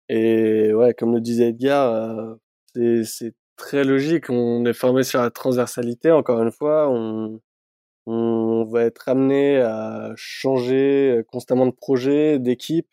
[0.09, 2.37] Et ouais, comme le disait Edgar,
[2.75, 4.29] c'est très logique.
[4.29, 6.11] On est formé sur la transversalité.
[6.11, 7.41] Encore une fois, on,
[8.07, 12.89] on va être amené à changer constamment de projet, d'équipe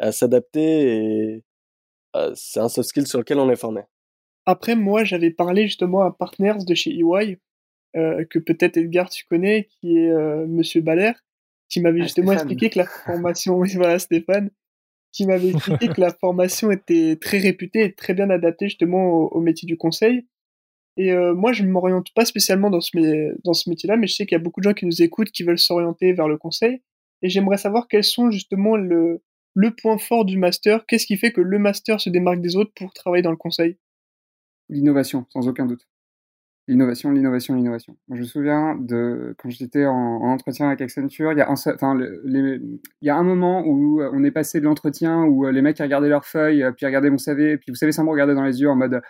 [0.00, 1.44] à s'adapter et
[2.16, 3.82] euh, c'est un soft skill sur lequel on est formé.
[4.46, 7.38] Après, moi, j'avais parlé justement à Partners de chez EY,
[7.96, 11.12] euh, que peut-être Edgar tu connais, qui est euh, Monsieur Baller,
[11.68, 14.50] qui m'avait ah, justement expliqué que la formation, oui, voilà Stéphane,
[15.12, 19.40] qui m'avait expliqué que la formation était très réputée et très bien adaptée justement au,
[19.40, 20.26] métier du conseil.
[20.96, 24.14] Et euh, moi, je ne m'oriente pas spécialement dans ce, dans ce métier-là, mais je
[24.14, 26.36] sais qu'il y a beaucoup de gens qui nous écoutent qui veulent s'orienter vers le
[26.36, 26.82] conseil.
[27.22, 29.22] Et j'aimerais savoir quels sont justement le,
[29.54, 32.72] le point fort du master Qu'est-ce qui fait que le master se démarque des autres
[32.74, 33.78] pour travailler dans le conseil?
[34.68, 35.86] L'innovation, sans aucun doute.
[36.68, 37.96] L'innovation, l'innovation, l'innovation.
[38.12, 41.98] je me souviens de quand j'étais en, entretien avec Accenture, il y, a un, enfin,
[41.98, 45.62] il y a un moment où euh, on est passé de l'entretien où euh, les
[45.62, 48.36] mecs regardaient leurs feuilles, euh, puis regardaient mon CV, puis vous savez, ça me regardait
[48.36, 49.02] dans les yeux en mode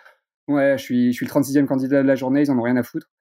[0.47, 2.77] Ouais, je suis, je suis le 36e candidat de la journée, ils en ont rien
[2.77, 3.11] à foutre.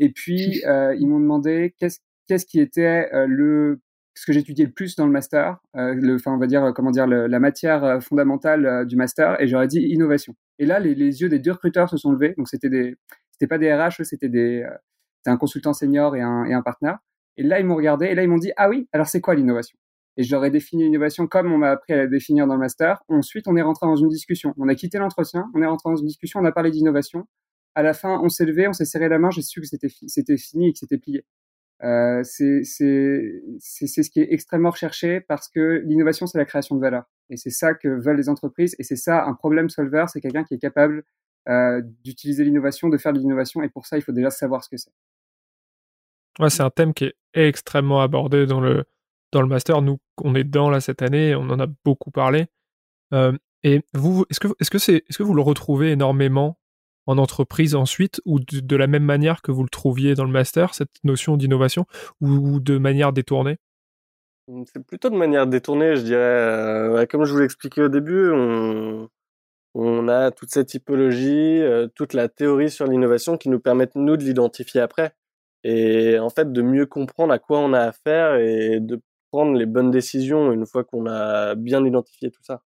[0.00, 0.60] Et puis,
[0.98, 3.80] ils m'ont demandé qu'est-ce qu'est-ce qui était le
[4.14, 7.06] ce que j'étudiais le plus dans le master, euh, enfin on va dire comment dire
[7.06, 10.34] la matière euh, fondamentale euh, du master, et j'aurais dit innovation.
[10.58, 12.34] Et là, les, yeux des deux recruteurs se sont levés.
[12.38, 12.96] Donc c'était des,
[13.48, 14.70] pas des RH, c'était des, euh,
[15.26, 16.98] un consultant senior et un, et un partenaire.
[17.36, 19.34] Et là, ils m'ont regardé et là ils m'ont dit ah oui, alors c'est quoi
[19.34, 19.76] l'innovation?
[20.16, 22.60] Et je leur ai défini l'innovation comme on m'a appris à la définir dans le
[22.60, 23.02] master.
[23.08, 24.54] Ensuite, on est rentré dans une discussion.
[24.58, 27.26] On a quitté l'entretien, on est rentré dans une discussion, on a parlé d'innovation.
[27.74, 29.88] À la fin, on s'est levé, on s'est serré la main, j'ai su que c'était,
[30.06, 31.24] c'était fini et que c'était plié.
[31.82, 37.04] Euh, c'est ce qui est extrêmement recherché parce que l'innovation, c'est la création de valeur.
[37.30, 38.76] Et c'est ça que veulent les entreprises.
[38.78, 41.04] Et c'est ça, un problème solver, c'est quelqu'un qui est capable
[41.48, 43.62] euh, d'utiliser l'innovation, de faire de l'innovation.
[43.62, 44.92] Et pour ça, il faut déjà savoir ce que c'est.
[46.38, 48.84] Ouais, c'est un thème qui est extrêmement abordé dans le,
[49.32, 49.82] dans le master.
[49.82, 52.46] Nous, on est dedans là cette année, on en a beaucoup parlé.
[53.12, 56.58] Euh, et vous, est-ce que, est-ce que c'est, est-ce que vous le retrouvez énormément
[57.06, 60.74] en entreprise ensuite ou de, la même manière que vous le trouviez dans le master,
[60.74, 61.86] cette notion d'innovation,
[62.20, 63.58] ou, de manière détournée?
[64.66, 66.20] C'est plutôt de manière détournée, je dirais.
[66.20, 69.08] Euh, comme je vous l'expliquais au début, on,
[69.74, 74.16] on a toute cette typologie, euh, toute la théorie sur l'innovation qui nous permettent, nous,
[74.16, 75.14] de l'identifier après.
[75.64, 79.00] Et en fait, de mieux comprendre à quoi on a affaire et de
[79.32, 82.62] prendre les bonnes décisions une fois qu'on a bien identifié tout ça.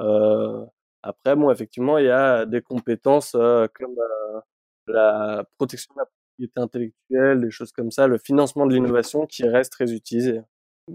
[0.00, 0.64] Euh,
[1.02, 4.40] après, bon, effectivement, il y a des compétences euh, comme euh,
[4.86, 9.44] la protection de la propriété intellectuelle, des choses comme ça, le financement de l'innovation qui
[9.44, 10.40] reste très utilisé.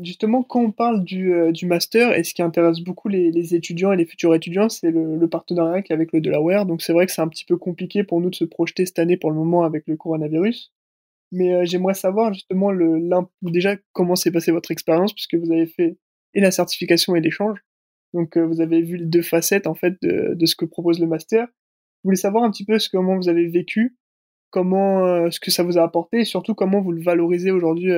[0.01, 3.91] Justement, quand on parle du, euh, du master, et ce qui intéresse beaucoup les, étudiants
[3.91, 6.65] et les futurs étudiants, c'est le, le partenariat avec le Delaware.
[6.65, 8.99] Donc c'est vrai que c'est un petit peu compliqué pour nous de se projeter cette
[8.99, 10.73] année pour le moment avec le coronavirus.
[11.31, 13.01] Mais j'aimerais savoir justement le,
[13.41, 15.97] déjà comment s'est passée votre expérience, puisque vous avez fait
[16.33, 17.59] et la certification et l'échange.
[18.17, 20.99] Donc euh, vous avez vu les deux facettes en fait de, de, ce que propose
[20.99, 21.45] le master.
[21.45, 23.97] Vous voulez savoir un petit peu ce, comment vous avez vécu,
[24.49, 27.91] comment ce que ça vous a apporté, et surtout comment vous le valorisez aujourd'hui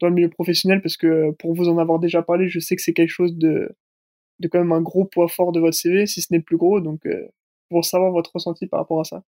[0.00, 2.82] dans le milieu professionnel parce que pour vous en avoir déjà parlé, je sais que
[2.82, 3.68] c'est quelque chose de,
[4.40, 6.56] de quand même un gros poids fort de votre CV, si ce n'est le plus
[6.56, 6.80] gros.
[6.80, 7.28] Donc, euh,
[7.68, 9.22] pour savoir votre ressenti par rapport à ça.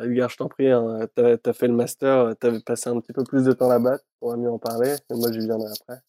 [0.00, 3.12] Edgar, je t'en prie, hein, tu as, fait le master, tu avais passé un petit
[3.12, 6.00] peu plus de temps là-bas, pour mieux en parler, et moi j'y viendrai après.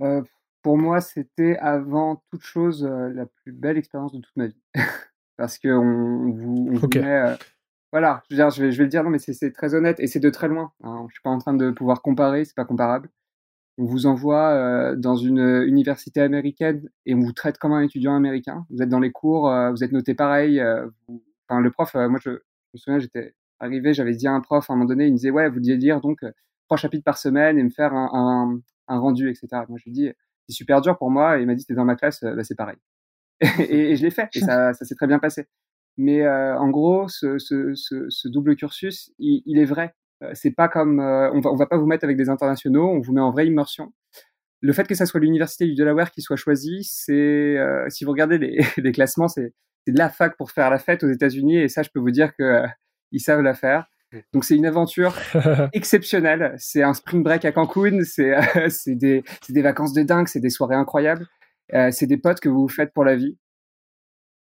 [0.00, 0.22] Euh,
[0.64, 4.60] pour moi, c'était avant toute chose euh, la plus belle expérience de toute ma vie.
[5.36, 7.36] Parce qu'on vous, on vous met
[7.92, 10.00] voilà, je, veux dire, je, vais, je vais le dire, non, mais c'est très honnête
[10.00, 10.72] et c'est de très loin.
[10.82, 11.06] Hein.
[11.08, 13.08] Je suis pas en train de pouvoir comparer, c'est pas comparable.
[13.78, 18.16] On vous envoie euh, dans une université américaine et on vous traite comme un étudiant
[18.16, 18.66] américain.
[18.70, 20.58] Vous êtes dans les cours, euh, vous êtes noté pareil.
[20.58, 20.88] Euh,
[21.48, 22.36] enfin, le prof, moi, je, je,
[22.74, 25.16] me souviens, j'étais arrivé, j'avais dit à un prof à un moment donné, il me
[25.16, 26.18] disait, ouais, vous deviez lire donc
[26.66, 29.46] trois chapitres par semaine et me faire un, un, un rendu, etc.
[29.68, 30.12] Moi, je lui dis,
[30.48, 31.38] c'est super dur pour moi.
[31.38, 32.76] Et il m'a dit, t'es dans ma classe, bah, c'est pareil.
[33.58, 35.46] et, je l'ai fait et ça, ça s'est très bien passé.
[35.96, 39.94] Mais euh, en gros, ce, ce, ce, ce, double cursus, il, est vrai.
[40.22, 42.88] Euh, c'est pas comme euh, on va on va pas vous mettre avec des internationaux,
[42.88, 43.92] on vous met en vraie immersion.
[44.60, 47.56] Le fait que ça soit l'université du Delaware qui soit choisie, c'est
[47.88, 49.52] si vous regardez les, les classements, c'est
[49.86, 52.34] de la fac pour faire la fête aux États-Unis et ça, je peux vous dire
[52.34, 52.62] que
[53.12, 53.86] ils savent la faire.
[54.32, 55.14] Donc c'est une aventure
[55.72, 56.54] exceptionnelle.
[56.58, 58.34] C'est un spring break à Cancun, c'est
[58.70, 61.26] c'est des, des vacances de dingue, c'est des soirées incroyables.
[61.72, 63.38] Euh, c'est des potes que vous faites pour la vie.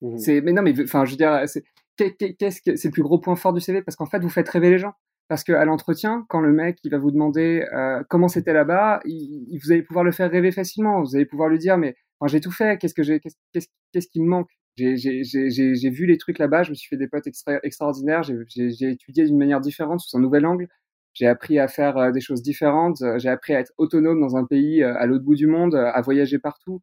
[0.01, 1.65] Mmh c'est, mais non, mais enfin, je veux dire, c'est,
[1.97, 4.49] qu'est-ce que c'est le plus gros point fort du CV parce qu'en fait, vous faites
[4.49, 4.95] rêver les gens.
[5.29, 9.59] Parce qu'à l'entretien, quand le mec il va vous demander euh, comment c'était là-bas, il,
[9.63, 11.01] vous allez pouvoir le faire rêver facilement.
[11.01, 12.79] Vous allez pouvoir lui dire mais j'ai tout fait.
[12.79, 14.51] Qu'est-ce que j'ai qu'est-ce, qu'est-ce, qui me manque?
[14.77, 16.63] J'ai, vu les trucs là-bas.
[16.63, 18.23] Je me suis fait des potes extra, extraordinaires.
[18.23, 20.69] J'ai, étudié d'une manière différente, sous un nouvel angle.
[21.15, 23.05] J'ai appris à faire euh, des choses différentes.
[23.19, 26.01] J'ai appris à être autonome dans un pays euh, à l'autre bout du monde, à
[26.01, 26.81] voyager partout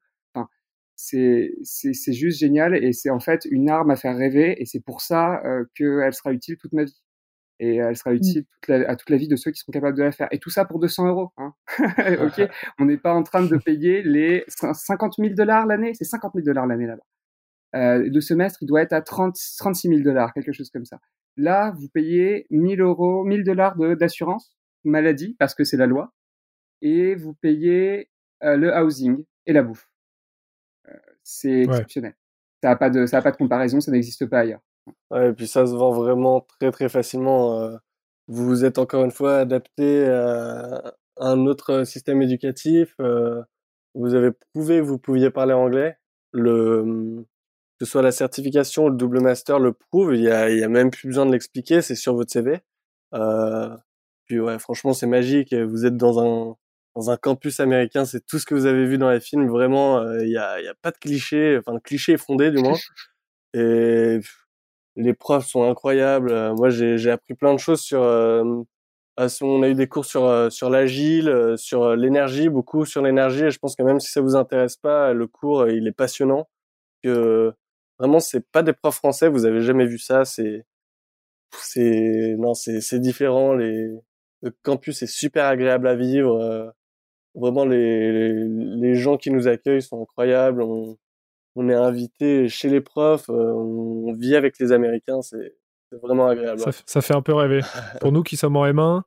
[1.02, 4.82] c'est c'est juste génial et c'est en fait une arme à faire rêver et c'est
[4.82, 7.02] pour ça euh, qu'elle sera utile toute ma vie
[7.60, 8.16] et elle sera mmh.
[8.16, 10.28] utile toute la, à toute la vie de ceux qui seront capables de la faire
[10.32, 11.54] et tout ça pour 200 euros hein.
[12.22, 12.50] ok
[12.80, 16.46] on n'est pas en train de payer les 50 000 dollars l'année c'est 50 000
[16.46, 17.06] dollars l'année là-bas
[17.76, 21.00] euh, le semestre il doit être à 30 36 000 dollars quelque chose comme ça
[21.38, 26.14] là vous payez 1000 euros 1000 dollars d'assurance maladie parce que c'est la loi
[26.82, 28.10] et vous payez
[28.44, 29.90] euh, le housing et la bouffe
[31.24, 32.16] c'est exceptionnel.
[32.64, 34.62] Ça n'a pas de, ça a pas de comparaison, ça n'existe pas ailleurs.
[35.12, 37.62] Ouais, et puis ça se vend vraiment très très facilement.
[37.62, 37.78] Euh.
[38.28, 42.96] Vous êtes encore une fois adapté à un autre système éducatif.
[43.00, 43.42] Euh.
[43.96, 45.98] Vous avez prouvé que vous pouviez parler anglais.
[46.32, 47.26] Le,
[47.80, 50.14] que ce soit la certification ou le double master le prouve.
[50.14, 52.60] Il y a, il y a même plus besoin de l'expliquer, c'est sur votre CV.
[53.14, 53.70] Euh,
[54.26, 55.54] puis ouais, franchement, c'est magique.
[55.54, 56.56] Vous êtes dans un,
[56.96, 59.48] dans un campus américain, c'est tout ce que vous avez vu dans les films.
[59.48, 62.52] Vraiment, il euh, n'y a, y a pas de clichés, enfin le cliché est fondé
[62.52, 62.78] du moins.
[63.54, 64.20] Et
[64.96, 66.32] les profs sont incroyables.
[66.32, 68.04] Euh, moi, j'ai appris plein de choses sur.
[68.04, 68.44] Euh,
[69.42, 73.46] on a eu des cours sur sur l'agile, sur l'énergie, beaucoup sur l'énergie.
[73.46, 76.48] Et je pense que même si ça vous intéresse pas, le cours il est passionnant.
[77.04, 77.54] Que
[78.00, 79.30] vraiment, c'est pas des profs français.
[79.30, 80.26] Vous avez jamais vu ça.
[80.26, 80.66] C'est
[81.54, 83.54] c'est non, c'est c'est différent.
[83.54, 83.90] Les
[84.42, 86.74] le campus est super agréable à vivre
[87.36, 90.62] vraiment les, les, gens qui nous accueillent sont incroyables.
[90.62, 90.98] On,
[91.56, 95.54] on est invité chez les profs, euh, on vit avec les Américains, c'est
[96.04, 96.62] vraiment agréable.
[96.86, 97.62] Ça, fait un peu rêver.
[98.02, 99.02] Pour nous qui sommes en M1,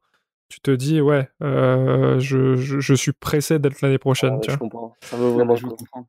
[0.48, 4.38] tu te dis ouais, euh, je, je, suis pressé d'être l'année prochaine.
[4.46, 4.94] je comprends.
[5.02, 6.06] Ça veut vraiment je comprends.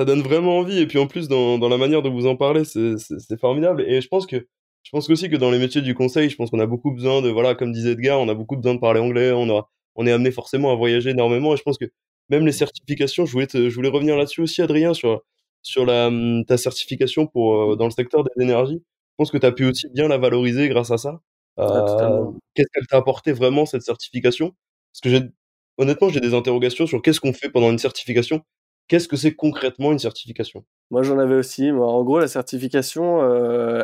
[0.00, 2.34] Ça donne vraiment envie et puis en plus dans, dans la manière de vous en
[2.34, 3.82] parler, c'est formidable.
[3.86, 4.46] Et je pense que
[4.82, 7.20] je pense aussi que dans les métiers du conseil, je pense qu'on a beaucoup besoin
[7.20, 9.30] de voilà, comme disait Edgar, on a beaucoup besoin de parler anglais.
[9.32, 11.52] On a on est amené forcément à voyager énormément.
[11.52, 11.84] Et je pense que
[12.30, 15.20] même les certifications, je voulais, je voulais revenir là-dessus aussi, Adrien, sur,
[15.60, 18.82] sur la, hum, ta certification pour, euh, dans le secteur des énergies.
[18.82, 21.20] Je pense que tu as pu aussi bien la valoriser grâce à ça.
[21.58, 24.54] Euh, qu'est-ce qu'elle t'a apporté vraiment, cette certification?
[24.94, 25.30] Parce que
[25.76, 28.42] honnêtement, j'ai des interrogations sur qu'est-ce qu'on fait pendant une certification.
[28.90, 30.64] Qu'est-ce que c'est concrètement une certification?
[30.90, 31.70] Moi, j'en avais aussi.
[31.70, 33.22] En gros, la certification,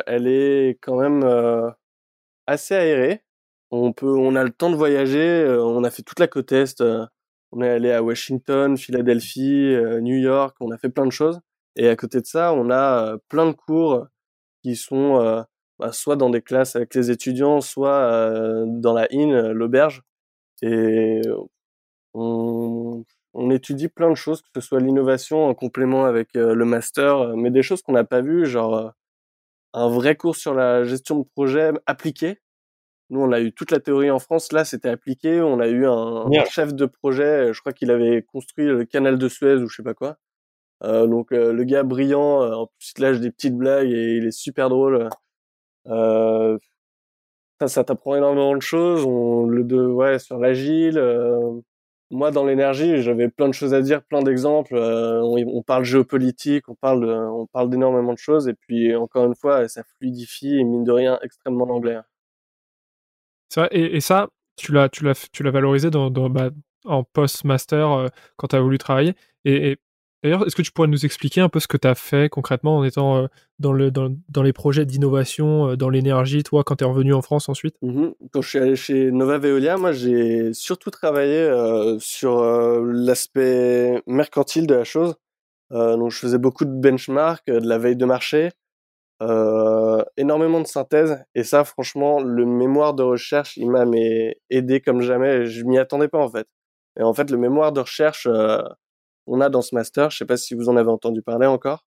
[0.05, 1.23] elle est quand même
[2.45, 3.23] assez aérée.
[3.71, 5.45] On peut, on a le temps de voyager.
[5.61, 6.83] on a fait toute la côte est.
[7.53, 10.57] on est allé à Washington, Philadelphie, New York.
[10.59, 11.39] On a fait plein de choses.
[11.77, 14.07] Et à côté de ça, on a plein de cours
[14.61, 15.45] qui sont
[15.79, 20.03] bah, soit dans des classes avec les étudiants, soit dans la IN, l'auberge.
[20.61, 21.21] Et
[22.13, 23.05] on,
[23.37, 27.51] on, étudie plein de choses, que ce soit l'innovation en complément avec le master, mais
[27.51, 28.93] des choses qu'on n'a pas vues, genre
[29.73, 32.39] un vrai cours sur la gestion de projet appliqué.
[33.09, 34.51] Nous, on a eu toute la théorie en France.
[34.51, 35.41] Là, c'était appliqué.
[35.41, 37.53] On a eu un, chef de projet.
[37.53, 40.17] Je crois qu'il avait construit le canal de Suez ou je sais pas quoi.
[40.83, 42.43] Euh, donc euh, le gars brillant.
[42.43, 45.09] Euh, en plus, il lâche des petites blagues et il est super drôle.
[45.87, 46.57] Euh,
[47.61, 49.05] ça, ça t'apprend énormément de choses.
[49.05, 50.99] On le de ouais sur l'agile.
[52.09, 54.75] Moi, dans l'énergie, j'avais plein de choses à dire, plein d'exemples.
[54.75, 58.47] On, on, parle géopolitique, on parle, on parle d'énormément de choses.
[58.47, 61.97] Et puis encore une fois, ça fluidifie et mine de rien extrêmement anglais.
[63.49, 66.49] C'est vrai, et, ça, tu l'as, tu l'as, tu l'as valorisé bah,
[66.85, 69.13] en post-master euh, quand tu as voulu travailler.
[69.45, 69.77] Et
[70.31, 72.83] est-ce que tu pourrais nous expliquer un peu ce que tu as fait concrètement en
[72.83, 73.27] étant euh,
[73.59, 77.13] dans, le, dans, dans, les projets d'innovation, euh, dans l'énergie, toi, quand tu es revenu
[77.13, 77.75] en France ensuite?
[77.81, 81.49] Mmh Quand je suis allé chez Nova Veolia, moi, j'ai surtout travaillé
[81.99, 82.41] sur
[82.83, 85.15] l'aspect mercantile de la chose.
[85.71, 88.51] donc, je faisais beaucoup de benchmark, de la veille de marché.
[89.23, 93.83] Euh, énormément de synthèse et ça franchement le mémoire de recherche il m'a
[94.51, 96.45] aidé comme jamais je m'y attendais pas en fait
[96.99, 98.61] et en fait le mémoire de recherche euh,
[99.27, 100.09] on a dans ce master.
[100.09, 101.85] Je sais pas si vous en avez entendu parler encore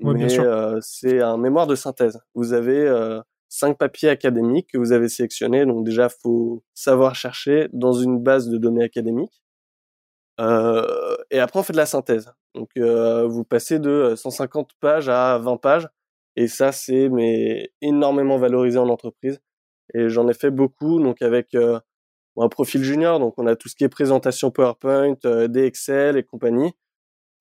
[0.00, 2.20] mais euh, c'est un mémoire de synthèse.
[2.34, 5.66] Vous avez euh, cinq papiers académiques que vous avez sélectionnés.
[5.66, 9.42] Donc déjà faut savoir chercher dans une base de données académiques.
[10.38, 12.32] Et après on fait de la synthèse.
[12.54, 15.88] Donc vous passez de 150 pages à 20 pages.
[16.34, 19.40] Et ça, c'est mais énormément valorisé en entreprise.
[19.94, 21.78] Et j'en ai fait beaucoup, donc avec euh,
[22.38, 26.22] un profil junior, donc on a tout ce qui est présentation PowerPoint, euh, DXL et
[26.22, 26.72] compagnie.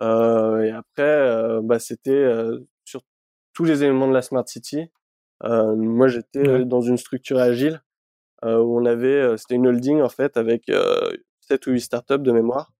[0.01, 3.01] Euh, et après, euh, bah, c'était euh, sur
[3.53, 4.89] tous les éléments de la Smart City.
[5.43, 7.81] moi, j'étais dans une structure agile
[8.43, 10.71] où on avait, c'était une holding en fait avec
[11.41, 12.73] 7 ou 8 startups de mémoire.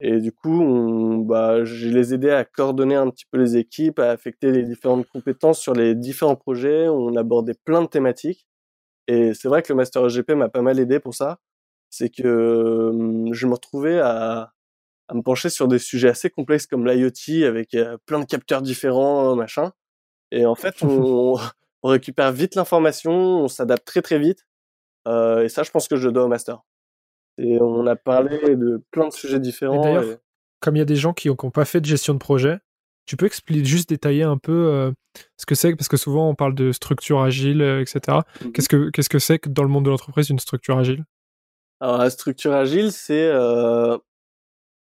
[0.00, 4.00] Et du coup, on, bah, je les aidais à coordonner un petit peu les équipes,
[4.00, 6.88] à affecter les différentes compétences sur les différents projets.
[6.88, 8.46] On abordait plein de thématiques.
[9.08, 11.38] Et c'est vrai que le Master EGP m'a pas mal aidé pour ça.
[11.90, 12.92] C'est que
[13.32, 14.52] je me retrouvais à,
[15.08, 19.36] à me pencher sur des sujets assez complexes comme l'IoT avec plein de capteurs différents,
[19.36, 19.72] machin.
[20.30, 21.36] Et en fait, on,
[21.82, 24.46] on récupère vite l'information, on s'adapte très très vite.
[25.06, 26.62] Euh, et ça, je pense que je le dois au master.
[27.38, 29.82] Et on a parlé de plein de sujets différents.
[29.82, 30.18] D'ailleurs,
[30.60, 32.58] comme il y a des gens qui n'ont pas fait de gestion de projet,
[33.06, 34.92] tu peux expliquer, juste détailler un peu euh,
[35.36, 38.18] ce que c'est, parce que souvent on parle de structure agile, euh, etc.
[38.18, 41.04] Mmh qu'est-ce que qu'est-ce que c'est que dans le monde de l'entreprise une structure agile?
[41.80, 43.96] Alors la structure agile, c'est euh,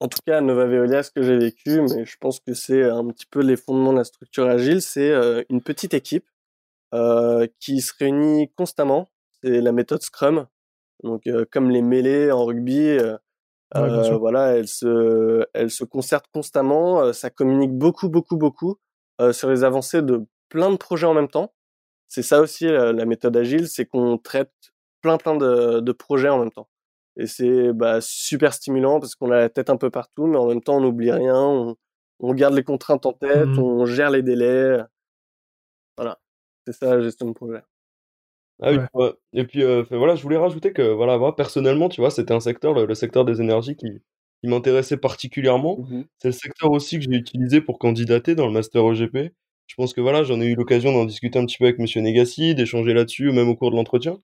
[0.01, 2.83] en tout cas à Nova Veolia ce que j'ai vécu, mais je pense que c'est
[2.83, 4.83] un petit peu les fondements de la structure agile.
[4.83, 5.13] C'est
[5.49, 6.27] une petite équipe
[7.61, 9.09] qui se réunit constamment.
[9.41, 10.47] C'est la méthode Scrum.
[11.05, 12.99] Donc comme les mêlées en rugby,
[13.77, 17.13] euh, euh, voilà, elles se, elles se concertent constamment.
[17.13, 18.77] ça communique beaucoup, beaucoup, beaucoup
[19.33, 21.53] sur les avancées de plein de projets en même temps.
[22.09, 24.53] C'est ça aussi la, méthode agile, c'est qu'on traite
[25.03, 26.69] plein, plein de, de projets en même temps.
[27.17, 30.47] Et c'est bah, super stimulant parce qu'on a la tête un peu partout, mais en
[30.47, 31.77] même temps on n'oublie rien, on,
[32.19, 33.59] on, garde les contraintes en tête, mmh.
[33.59, 34.79] on gère les délais.
[35.97, 36.19] Voilà,
[36.67, 37.63] c'est ça la gestion de projet.
[38.63, 42.11] Ah oui, et puis euh, voilà, je voulais rajouter que voilà, moi personnellement, tu vois,
[42.11, 43.89] c'était un secteur, le, secteur des énergies qui,
[44.43, 45.79] qui m'intéressait particulièrement.
[45.79, 49.33] Mmh C'est le secteur aussi que j'ai utilisé pour candidater dans le master EGP.
[49.67, 52.03] Je pense que voilà, j'en ai eu l'occasion d'en discuter un petit peu avec Monsieur
[52.03, 54.19] Negassi, d'échanger là-dessus, même au cours de l'entretien.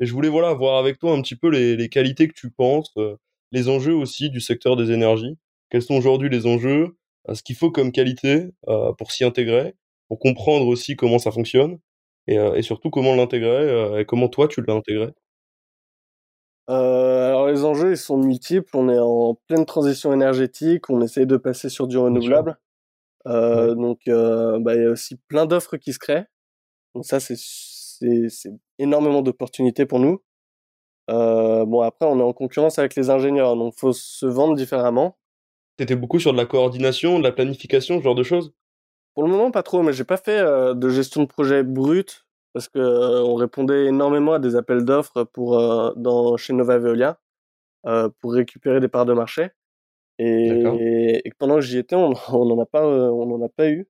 [0.00, 2.50] Et je voulais voilà voir avec toi un petit peu les, les qualités que tu
[2.50, 3.16] penses, euh,
[3.52, 5.36] les enjeux aussi du secteur des énergies.
[5.70, 6.96] Quels sont aujourd'hui les enjeux,
[7.28, 8.48] euh, ce qu'il faut comme qualité
[8.98, 9.74] pour s'y intégrer,
[10.08, 11.78] pour comprendre aussi comment ça fonctionne
[12.28, 15.08] et, euh, et surtout comment l'intégrer euh, et comment toi tu l'as intégré
[16.70, 18.76] euh, alors les enjeux ils sont multiples.
[18.76, 22.58] On est en pleine transition énergétique, on essaye de passer sur du renouvelable.
[23.26, 26.26] Euh, Donc bah, il y a aussi plein d'offres qui se créent.
[26.94, 30.22] Donc ça c'est c'est énormément d'opportunités pour nous.
[31.08, 35.16] Bon après on est en concurrence avec les ingénieurs, donc faut se vendre différemment.
[35.78, 38.52] T'étais beaucoup sur de la coordination, de la planification, ce genre de choses?
[39.18, 42.24] Pour le moment, pas trop, mais j'ai pas fait euh, de gestion de projet brut
[42.52, 46.78] parce que euh, on répondait énormément à des appels d'offres pour euh, dans chez Nova
[46.78, 47.18] Veolia
[48.20, 49.48] pour récupérer des parts de marché.
[50.20, 53.88] Et, et pendant que j'y étais, on n'en a pas, on en a pas eu.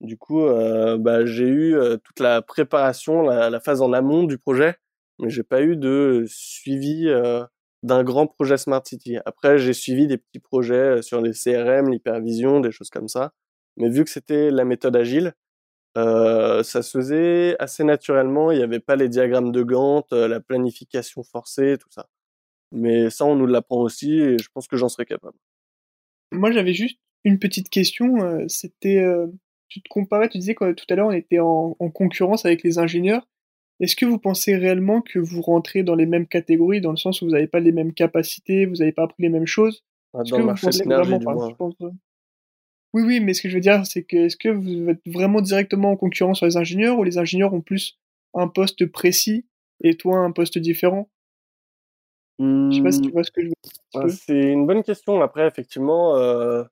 [0.00, 4.74] Du coup, bah, j'ai eu toute la préparation, la, la, phase en amont du projet,
[5.20, 7.08] mais j'ai pas eu de suivi
[7.84, 9.18] d'un grand projet Smart City.
[9.24, 13.32] Après, j'ai suivi des petits projets sur les CRM, l'hypervision, des choses comme ça.
[13.76, 15.34] Mais vu que c'était la méthode agile,
[15.96, 18.50] euh, ça se faisait assez naturellement.
[18.50, 22.08] Il n'y avait pas les diagrammes de Gantt, la planification forcée, tout ça.
[22.72, 25.36] Mais ça, on nous l'apprend aussi et je pense que j'en serais capable.
[26.32, 28.46] Moi, j'avais juste une petite question.
[28.48, 29.04] C'était
[29.74, 32.78] tu te comparais, tu disais que tout à l'heure on était en, concurrence avec les
[32.78, 33.26] ingénieurs.
[33.80, 37.20] Est-ce que vous pensez réellement que vous rentrez dans les mêmes catégories, dans le sens
[37.20, 39.84] où vous n'avez pas les mêmes capacités, vous n'avez pas appris les mêmes choses?
[40.14, 41.18] Ah, Dans le marché vraiment
[42.94, 45.40] Oui, oui, mais ce que je veux dire, c'est que est-ce que vous êtes vraiment
[45.40, 47.98] directement en concurrence sur les ingénieurs ou les ingénieurs ont plus
[48.34, 49.46] un poste précis
[49.82, 51.10] et toi un poste différent?
[52.38, 53.12] Je sais pas si tu mmh.
[53.12, 54.16] vois ce que je veux dire.
[54.16, 55.20] C'est une bonne question.
[55.20, 56.62] Après, effectivement, euh,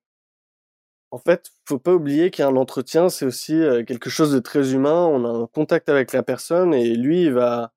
[1.11, 5.07] en fait, faut pas oublier qu'un entretien, c'est aussi quelque chose de très humain.
[5.07, 7.73] On a un contact avec la personne et lui, il va,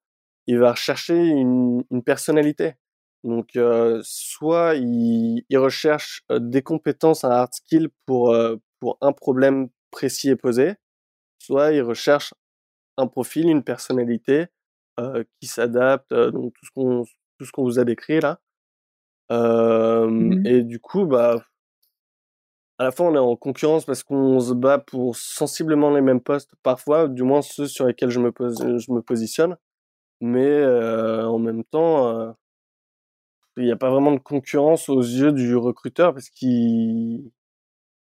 [0.45, 2.75] il va rechercher une, une personnalité.
[3.25, 3.57] Donc,
[4.03, 8.35] soit il, il, recherche des compétences, un hard skill pour
[8.79, 10.75] pour un problème précis et posé,
[11.39, 12.33] soit il recherche
[12.97, 14.45] un profil, une personnalité
[15.39, 16.13] qui s'adapte.
[16.13, 17.03] donc tout ce qu'on
[17.38, 18.39] tout ce qu'on vous a décrit là.
[19.31, 21.43] Mmh Et du coup, bah
[22.77, 26.21] à la fois on est en concurrence parce qu'on se bat pour sensiblement les mêmes
[26.21, 29.57] postes parfois, du moins ceux sur lesquels je me, pose, je me positionne,
[30.21, 32.31] mais euh, en même temps, euh,
[33.58, 37.32] il n'y a pas vraiment de concurrence aux yeux du recruteur parce qu'il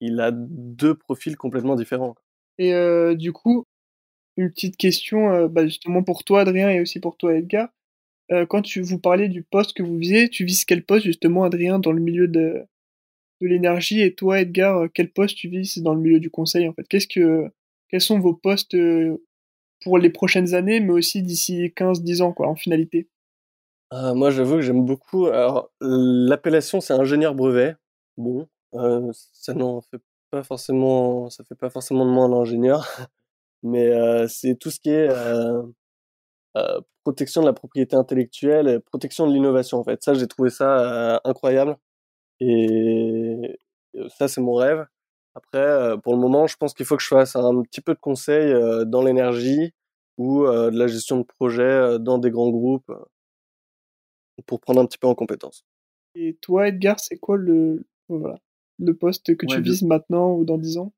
[0.00, 2.14] il a deux profils complètement différents.
[2.58, 3.64] Et euh, du coup,
[4.36, 7.68] une petite question bah justement pour toi Adrien et aussi pour toi Edgar.
[8.48, 11.78] quand tu vous parlez du poste que vous visez, tu vises quel poste justement Adrien
[11.78, 12.64] dans le milieu de,
[13.46, 14.00] l'énergie?
[14.00, 16.86] Et toi, Edgar, euh, quel poste tu vises dans le milieu du conseil en fait?
[16.88, 19.16] Quels sont vos postes euh,
[19.82, 23.08] pour les prochaines années, mais aussi d'ici 15-10 ans, quoi, en finalité?
[23.92, 25.26] Euh, Moi, j'avoue que j'aime beaucoup.
[25.26, 27.76] Alors, l'appellation, c'est ingénieur brevet.
[28.16, 28.48] Bon,
[29.22, 30.00] ça n'en fait
[30.30, 32.86] pas forcément, ça fait pas forcément de moi un ingénieur,
[33.62, 33.90] mais
[34.28, 35.08] c'est tout ce qui est
[37.04, 39.78] protection de la propriété intellectuelle, protection de l'innovation.
[39.78, 41.76] En fait, ça, j'ai trouvé ça incroyable.
[42.40, 43.58] Et
[44.18, 44.86] ça, c'est mon rêve.
[45.34, 48.00] Après, pour le moment, je pense qu'il faut que je fasse un petit peu de
[48.00, 48.52] conseil
[48.86, 49.72] dans l'énergie
[50.18, 52.92] ou de la gestion de projet dans des grands groupes
[54.46, 55.64] pour prendre un petit peu en compétence.
[56.14, 58.38] Et toi, Edgar, c'est quoi le, voilà,
[58.78, 60.92] le poste que tu vises maintenant ou dans 10 ans?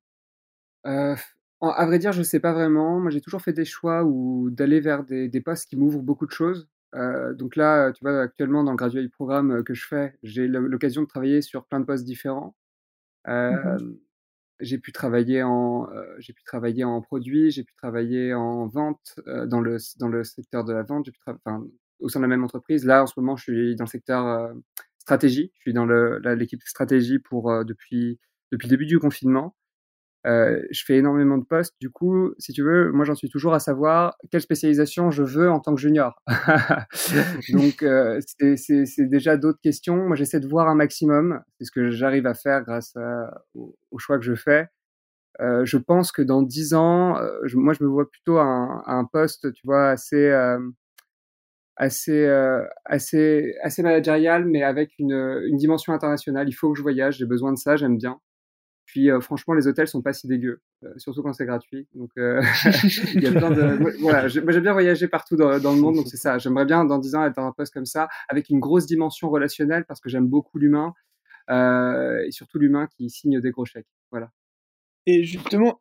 [0.86, 1.16] Euh,
[1.62, 2.98] À vrai dire, je sais pas vraiment.
[3.00, 6.26] Moi, j'ai toujours fait des choix ou d'aller vers des, des postes qui m'ouvrent beaucoup
[6.26, 6.68] de choses.
[6.94, 11.02] Euh, donc là, tu vois, actuellement, dans le graduate programme que je fais, j'ai l'occasion
[11.02, 12.56] de travailler sur plein de postes différents.
[13.28, 13.98] Euh, mmh
[14.60, 19.16] J'ai pu travailler en, euh, j'ai pu travailler en produit, j'ai pu travailler en vente
[19.26, 21.66] euh, dans le dans le secteur de la vente, j'ai pu enfin,
[22.02, 22.84] au sein de la même entreprise.
[22.84, 24.52] Là, en ce moment, je suis dans le secteur
[24.98, 25.52] stratégie.
[25.56, 25.86] Je suis dans
[26.34, 28.18] l'équipe stratégie pour depuis
[28.52, 29.56] depuis le début du confinement.
[30.24, 31.74] Euh, je fais énormément de postes.
[31.80, 35.50] Du coup, si tu veux, moi j'en suis toujours à savoir quelle spécialisation je veux
[35.50, 36.22] en tant que junior.
[37.52, 39.96] Donc, euh, c'est déjà d'autres questions.
[39.96, 41.40] Moi, j'essaie de voir un maximum.
[41.58, 42.94] C'est ce que j'arrive à faire grâce
[43.54, 44.68] au, choix que je fais.
[45.40, 48.44] Euh, je pense que dans dix ans, euh, je, moi, je me vois plutôt à
[48.44, 50.30] un, à un poste, tu vois, assez,
[51.80, 52.26] euh, assez,
[52.84, 55.12] assez, assez managérial, mais avec une,
[55.46, 56.48] une dimension internationale.
[56.48, 57.18] Il faut que je voyage.
[57.18, 57.76] J'ai besoin de ça.
[57.76, 58.20] J'aime bien.
[58.92, 61.88] Puis euh, franchement, les hôtels sont pas si dégueux, euh, surtout quand c'est gratuit.
[61.94, 62.42] Donc euh,
[63.14, 66.18] il y a plein de voilà, j'aime bien voyager partout dans, le monde, donc c'est
[66.18, 66.36] ça.
[66.36, 69.30] J'aimerais bien dans 10 ans être dans un poste comme ça, avec une grosse dimension
[69.30, 70.92] relationnelle parce que j'aime beaucoup l'humain
[71.48, 73.88] et surtout l'humain qui signe des gros chèques.
[74.10, 74.30] Voilà.
[75.06, 75.80] Et justement,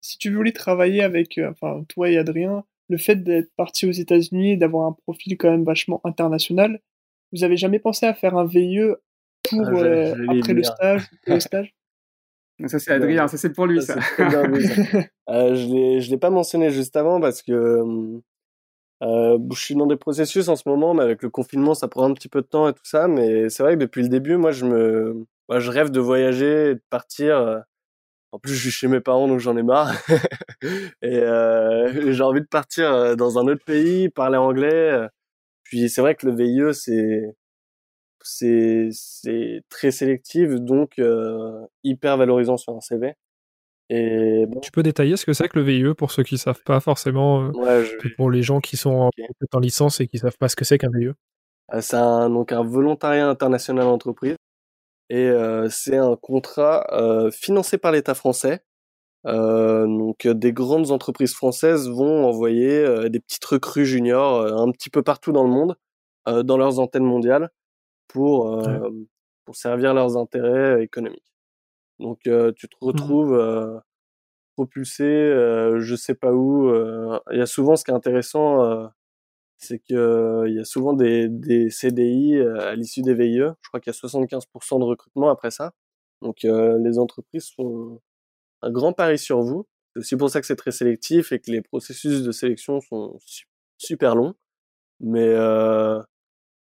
[0.00, 4.52] si tu voulais travailler avec, enfin toi et Adrien, le fait d'être parti aux États-Unis
[4.52, 6.80] et d'avoir un profil quand même vachement international,
[7.32, 8.80] vous avez jamais pensé à faire un VIE
[9.48, 11.74] pour ah, après le stage, le stage?
[12.66, 13.94] Ça, c'est Adrien, ça, c'est pour lui, ça.
[15.30, 17.52] euh, je l'ai pas mentionné juste avant parce que
[19.02, 22.04] euh, je suis dans des processus en ce moment, mais avec le confinement, ça prend
[22.04, 23.08] un petit peu de temps et tout ça.
[23.08, 26.72] Mais c'est vrai que depuis le début, moi, je me, moi, je rêve de voyager
[26.72, 27.64] et de partir.
[28.32, 29.92] En plus, je suis chez mes parents, donc j'en ai marre.
[31.02, 35.06] et euh, j'ai envie de partir euh, dans un autre pays, parler anglais.
[35.64, 37.34] Puis c'est vrai que le VIE, c'est
[38.22, 43.14] c'est très sélectif, donc euh, hyper valorisant sur un CV.
[43.88, 46.78] Et Tu peux détailler ce que c'est que le VIE pour ceux qui savent pas
[46.78, 47.84] forcément, euh,
[48.16, 49.10] pour les gens qui sont en,
[49.52, 51.10] en, licence et qui savent pas ce que c'est qu'un VIE
[51.74, 54.36] euh, C'est un, donc un volontariat international entreprise.
[55.10, 55.28] Et
[55.70, 56.86] c'est un contrat
[57.32, 58.62] financé par l'État français.
[59.24, 65.32] donc des grandes entreprises françaises vont envoyer des petites recrues juniors un petit peu partout
[65.32, 65.76] dans le monde,
[66.26, 67.50] dans leurs antennes mondiales,
[68.06, 68.62] pour,
[69.44, 71.34] pour servir leurs intérêts économiques.
[71.98, 73.82] Donc tu te mmh retrouves
[74.54, 76.72] propulsé, je sais pas où.
[77.32, 78.90] Il y a souvent ce qui est intéressant
[79.60, 83.36] c'est qu'il y a souvent des, des CDI à l'issue des VIE.
[83.62, 85.72] Je crois qu'il y a 75% de recrutement après ça.
[86.22, 88.00] Donc les entreprises font
[88.62, 89.66] un grand pari sur vous.
[89.92, 93.18] C'est aussi pour ça que c'est très sélectif et que les processus de sélection sont
[93.78, 94.34] super longs.
[95.00, 96.00] Mais euh,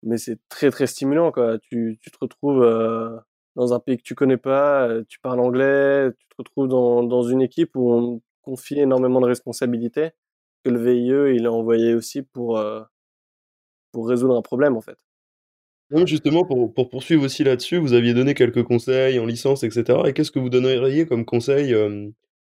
[0.03, 1.59] mais c'est très très stimulant quoi.
[1.59, 2.65] Tu, tu te retrouves
[3.57, 7.23] dans un pays que tu connais pas, tu parles anglais, tu te retrouves dans, dans
[7.23, 10.11] une équipe où on confie énormément de responsabilités
[10.65, 12.83] que le VIE il a envoyé aussi pour euh,
[13.93, 14.97] pour résoudre un problème en fait.
[16.07, 20.01] Justement, pour, pour poursuivre aussi là-dessus, vous aviez donné quelques conseils en licence, etc.
[20.07, 21.73] Et qu'est-ce que vous donneriez comme conseil,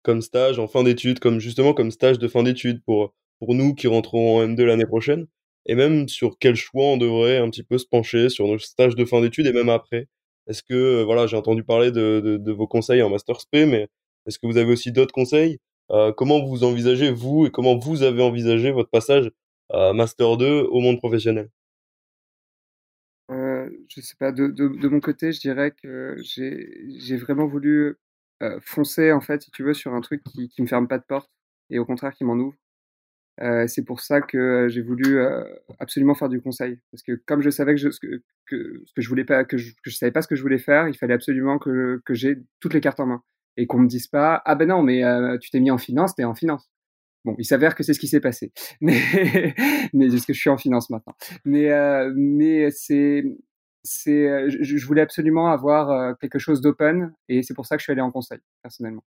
[0.03, 3.75] comme stage en fin d'études, comme justement comme stage de fin d'études pour, pour nous
[3.75, 5.27] qui rentrons en M2 l'année prochaine?
[5.67, 8.97] Et même sur quel choix on devrait un petit peu se pencher sur nos stages
[8.97, 10.09] de fin d'études et même après?
[10.49, 13.89] Est-ce que, voilà, j'ai entendu parler de, de, de, vos conseils en Master SP, mais
[14.27, 15.59] est-ce que vous avez aussi d'autres conseils euh,
[16.17, 19.31] comment vous envisagez, vous, et comment vous avez envisagé votre passage
[19.73, 21.51] Master 2 au monde professionnel?
[23.31, 27.97] Euh, Je sais pas, de, de, mon côté, je dirais que j'ai vraiment voulu
[28.43, 30.99] euh, foncer, en fait, si tu veux, sur un truc qui, qui me ferme pas
[30.99, 31.31] de porte,
[31.71, 32.57] et au contraire qui m'en ouvre.
[33.43, 35.45] Euh, c'est pour ça que j'ai voulu euh,
[35.79, 37.89] absolument faire du conseil, parce que comme je savais que je,
[38.47, 40.89] que je voulais pas, que je, que je savais pas ce que je voulais faire,
[40.89, 43.23] il fallait absolument que, que j'ai toutes les cartes en main
[43.57, 46.15] et qu'on me dise pas ah ben non mais euh, tu t'es mis en finance
[46.15, 46.69] t'es en finance.
[47.25, 48.53] Bon il s'avère que c'est ce qui s'est passé.
[48.81, 48.97] Mais
[49.93, 51.15] mais est-ce que je suis en finance maintenant.
[51.45, 53.25] Mais euh, mais c'est
[53.83, 57.85] c'est euh, je, voulais absolument avoir quelque chose d'open et c'est pour ça que je
[57.85, 59.05] suis allé en conseil personnellement.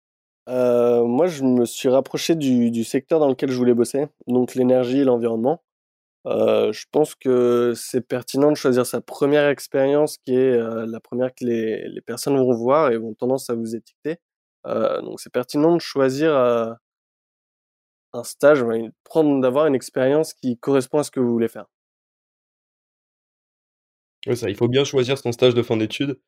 [0.46, 5.00] Moi je me suis rapproché du, du secteur dans lequel je voulais bosser donc l'énergie
[5.00, 5.62] et l'environnement.
[6.26, 11.44] Je pense que c'est pertinent de choisir sa première expérience qui est la première que
[11.44, 14.18] les, les, personnes vont voir et vont tendance à vous étiqueter.
[14.66, 16.72] Euh, donc c'est pertinent de choisir euh,
[18.12, 18.64] un stage,
[19.04, 21.66] prendre d'avoir une expérience qui correspond à ce que vous voulez faire.
[24.26, 26.18] Oui, ça, il faut bien choisir son stage de fin d'études.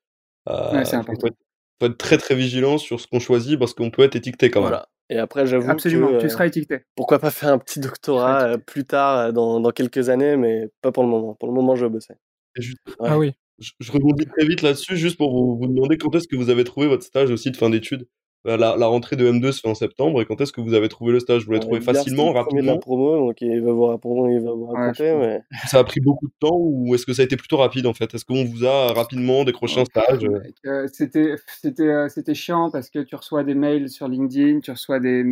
[0.49, 1.29] Euh, ouais, c'est important.
[1.29, 1.37] Il faut,
[1.81, 4.61] faut être, très très vigilant sur ce qu'on choisit parce qu'on peut être étiqueté quand
[4.61, 4.79] voilà.
[4.79, 4.87] même.
[5.09, 6.81] Et après, j'avoue Absolument, que, tu seras étiqueté.
[6.97, 11.05] Pourquoi pas faire un petit doctorat plus tard, dans, dans quelques années, mais pas pour
[11.05, 11.35] le moment.
[11.35, 12.15] Pour le moment, je bosser.
[12.57, 12.79] Juste...
[12.99, 13.09] Ouais.
[13.09, 13.33] Ah oui.
[13.59, 16.51] Je, je rebondis très vite là-dessus, juste pour vous, vous demander quand est-ce que vous
[16.51, 18.07] avez trouvé votre stage aussi de fin d'études?
[18.47, 20.89] La, la, rentrée de M2 se fait en septembre et quand est-ce que vous avez
[20.89, 21.45] trouvé le stage?
[21.45, 24.53] Vous l'avez trouvé facilement, rapidement de la promo, donc il va vous répondre, il va
[24.53, 25.13] vous raconter.
[25.13, 25.43] Ouais, mais...
[25.67, 27.95] Ça a pris beaucoup de temps ou est-ce que ça a été plutôt rapide en
[27.95, 28.15] fait?
[28.15, 30.25] Est-ce qu'on vous a rapidement décroché un stage?
[30.67, 34.71] Euh, C'était c'était euh, c'était chiant parce que tu reçois des mails sur LinkedIn, tu
[34.71, 35.25] reçois des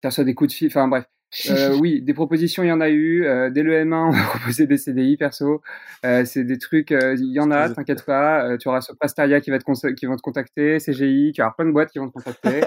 [0.00, 1.06] tu reçois des coups de fil, enfin bref.
[1.50, 3.24] Euh, oui, des propositions, il y en a eu.
[3.24, 5.62] Euh, dès le M1, on a proposé des CDI perso.
[6.04, 8.56] Euh, c'est des trucs, il y en a, t'inquiète pas.
[8.58, 11.66] Tu auras ce Prestaria qui va te, qui vont te contacter, CGI, tu auras plein
[11.66, 12.60] de boîtes qui vont te contacter.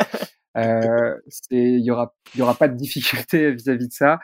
[1.51, 4.19] il y aura, y aura pas de difficulté vis-à-vis -vis de ça.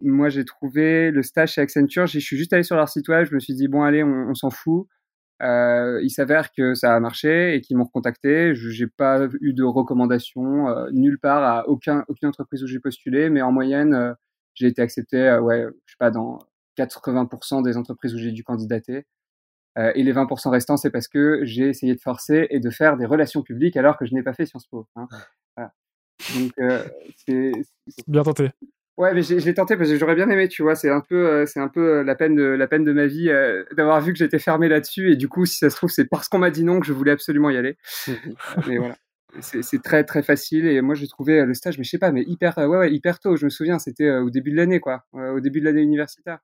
[0.00, 2.06] moi, j'ai trouvé le stage chez Accenture.
[2.06, 3.26] Je suis juste allé sur leur site web.
[3.28, 4.86] Je me suis dit bon, allez, on, on s'en fout.
[5.42, 8.54] Euh, il s'avère que ça a marché et qu'ils m'ont recontacté.
[8.54, 12.80] Je n'ai pas eu de recommandation euh, nulle part à aucun, aucune entreprise où j'ai
[12.80, 14.14] postulé, mais en moyenne, euh,
[14.54, 16.38] j'ai été accepté, euh, ouais, je sais pas, dans
[16.76, 19.06] 80% des entreprises où j'ai dû candidater.
[19.78, 22.96] Euh, et les 20% restants, c'est parce que j'ai essayé de forcer et de faire
[22.96, 24.88] des relations publiques alors que je n'ai pas fait Sciences Po.
[24.96, 25.08] Hein.
[25.56, 25.72] Voilà.
[26.34, 26.52] Donc,
[27.26, 27.52] c'est
[28.06, 28.50] bien tenté.
[29.00, 30.74] Ouais, mais je l'ai tenté parce que j'aurais bien aimé, tu vois.
[30.74, 33.06] C'est un peu, euh, c'est un peu euh, la peine de la peine de ma
[33.06, 35.10] vie euh, d'avoir vu que j'étais fermé là-dessus.
[35.10, 36.92] Et du coup, si ça se trouve, c'est parce qu'on m'a dit non que je
[36.92, 37.78] voulais absolument y aller.
[38.68, 38.96] mais voilà,
[39.40, 40.66] c'est très très facile.
[40.66, 43.20] Et moi, j'ai trouvé le stage, mais je sais pas, mais hyper, ouais, ouais, hyper
[43.20, 43.36] tôt.
[43.36, 46.40] Je me souviens, c'était au début de l'année, quoi, au début de l'année universitaire.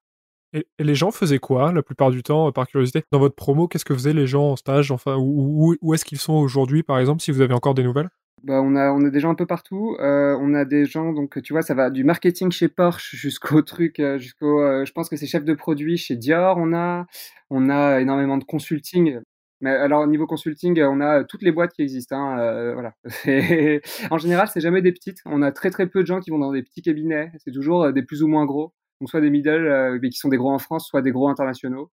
[0.55, 3.05] Et, et, les gens faisaient quoi la plupart du temps, par curiosité?
[3.13, 6.07] Dans votre promo, qu'est-ce que faisaient les gens en stage Enfin, où, où, où est-ce
[6.07, 8.09] qu'ils sont aujourd'hui, par exemple, si vous avez encore des nouvelles?
[8.47, 9.97] Bah, on a on a des gens un peu partout.
[9.99, 13.61] Euh, on a des gens donc tu vois ça va du marketing chez Porsche jusqu'au
[13.63, 16.57] truc euh, jusqu'au euh, je pense que c'est chef de produit chez Dior.
[16.59, 17.07] On a
[17.51, 19.19] on a énormément de consulting.
[19.61, 22.17] Mais alors au niveau consulting, on a toutes les boîtes qui existent.
[22.17, 22.95] Hein, euh, voilà.
[24.11, 25.19] en général, c'est jamais des petites.
[25.27, 27.33] On a très très peu de gens qui vont dans des petits cabinets.
[27.39, 28.75] C'est toujours des plus ou moins gros.
[29.01, 31.91] Donc soit des middle, mais qui sont des gros en France, soit des gros internationaux.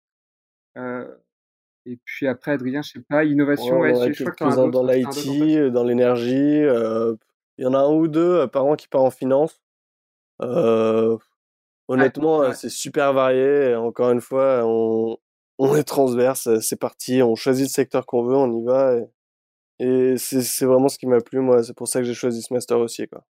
[0.79, 1.07] Euh,
[1.87, 4.69] et puis après, Adrien, je sais pas, innovation, ouais, ouais, ouais, je crois que dans,
[4.69, 6.63] dans l'IT, dans l'énergie.
[6.63, 7.15] Euh,
[7.59, 9.61] il y en a un ou deux par an qui part en finance.
[10.43, 11.19] Euh,
[11.89, 13.75] honnêtement, ouais, c'est super varié.
[13.75, 15.19] Encore une fois, on,
[15.59, 18.97] on est transverse, c'est parti, on choisit le secteur qu'on veut, on y va.
[19.79, 21.63] Et, et c'est vraiment ce qui m'a plu, moi.
[21.63, 23.25] C'est pour ça que j'ai choisi ce master aussi, quoi.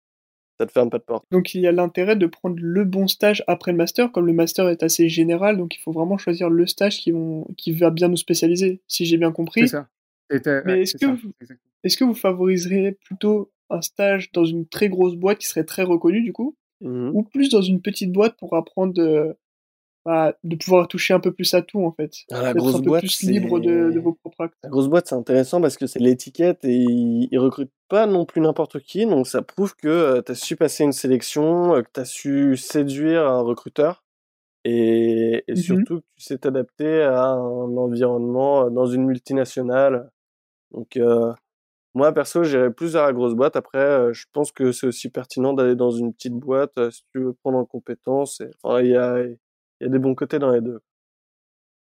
[0.59, 1.25] Ça te ferme pas de porte.
[1.31, 4.33] Donc il y a l'intérêt de prendre le bon stage après le master, comme le
[4.33, 7.91] master est assez général, donc il faut vraiment choisir le stage qui, vont, qui va
[7.91, 9.61] bien nous spécialiser, si j'ai bien compris.
[9.61, 9.87] C'est ça.
[10.65, 11.31] Mais est-ce que, vous,
[11.83, 15.83] est que vous favoriserez plutôt un stage dans une très grosse boîte qui serait très
[15.83, 19.33] reconnue du coup, Mmh ou plus dans une petite boîte pour apprendre euh,
[20.09, 22.11] bah, de pouvoir toucher un peu plus à tout en fait.
[22.31, 24.55] Ah, la grosse un peu boîte, plus libre de, de vos propres actes.
[24.63, 28.25] La grosse boîte, c'est intéressant parce que c'est l'étiquette et ils, ils recrutent pas non
[28.25, 29.05] plus n'importe qui.
[29.05, 32.57] Donc ça prouve que tu as su passer une sélection, euh, que tu as su
[32.57, 34.03] séduire un recruteur
[34.65, 35.61] et, et Mhm.
[35.61, 40.09] surtout que tu sais t'adapter à un environnement euh, dans une multinationale.
[40.71, 41.33] Donc euh,
[41.95, 43.55] moi, perso, j'irais plus vers la grosse boîte.
[43.55, 47.03] Après, euh, je pense que c'est aussi pertinent d'aller dans une petite boîte euh, si
[47.13, 48.41] tu veux prendre en compétence.
[48.41, 49.17] Et, enfin, il y a,
[49.79, 50.79] il y a des bons côtés dans les deux.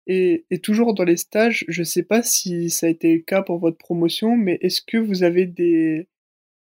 [0.07, 3.43] Et, et toujours dans les stages, je sais pas si ça a été le cas
[3.43, 6.09] pour votre promotion, mais est-ce que vous avez des,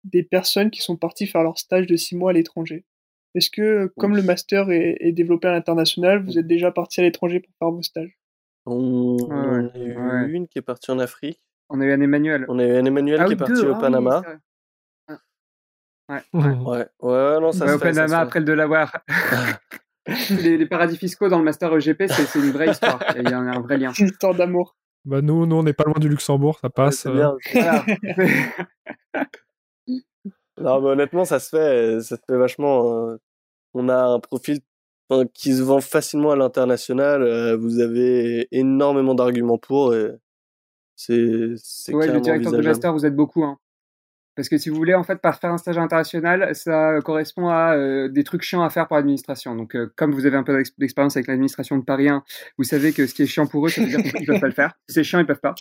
[0.06, 2.86] des personnes qui sont parties faire leur stage de six mois à l'étranger?
[3.36, 7.04] Est-ce que, comme le master est, est développé à l'international, vous êtes déjà parti à
[7.04, 8.18] l'étranger pour faire vos stages?
[8.66, 10.30] On, Ouais, on a eu ouais.
[10.32, 11.40] une qui est partie en Afrique.
[11.70, 12.46] On a eu un Emmanuel.
[12.48, 14.22] On a eu un Emmanuel Ah qui oui, est parti deux, au ah oui, Panama.
[14.24, 14.40] c'est vrai.
[16.10, 16.56] Ouais.
[16.64, 17.94] Ouais, ouais, non, ça Ouais, se au fait.
[17.94, 18.22] ça Panama se fait.
[18.22, 18.98] après le Delaware.
[20.42, 23.00] les, les paradis fiscaux dans le master EGP, c'est c'est une vraie histoire.
[23.18, 23.92] Il y a un, un vrai lien.
[24.00, 24.76] Une histoire d'amour.
[25.06, 26.98] Bah nous, nous, on n'est pas loin du Luxembourg, ça passe.
[27.00, 27.14] c'est euh.
[27.14, 27.36] bien.
[27.54, 27.86] Voilà.
[30.60, 33.10] Non, mais honnêtement, ça se fait, ça se fait vachement.
[33.12, 33.18] euh,
[33.76, 34.60] On a un profil
[35.34, 37.22] qui se vend facilement à l'international.
[37.22, 39.94] euh, Vous avez énormément d'arguments pour.
[39.94, 40.10] Et
[40.96, 43.44] c'est c'est Ouais, le directeur de master, vous êtes beaucoup.
[43.44, 43.60] Hein.
[44.38, 47.76] Parce que si vous voulez, en fait, par faire un stage international, ça correspond à
[47.76, 49.56] euh, des trucs chiants à faire pour l'administration.
[49.56, 52.24] Donc, euh, comme vous avez un peu d'ex- d'expérience avec l'administration de Paris 1,
[52.58, 54.48] vous savez que ce qui est chiant pour eux, ça veut dire qu'ils peuvent pas
[54.48, 54.74] le faire.
[54.88, 55.56] Si c'est chiant, ils peuvent pas.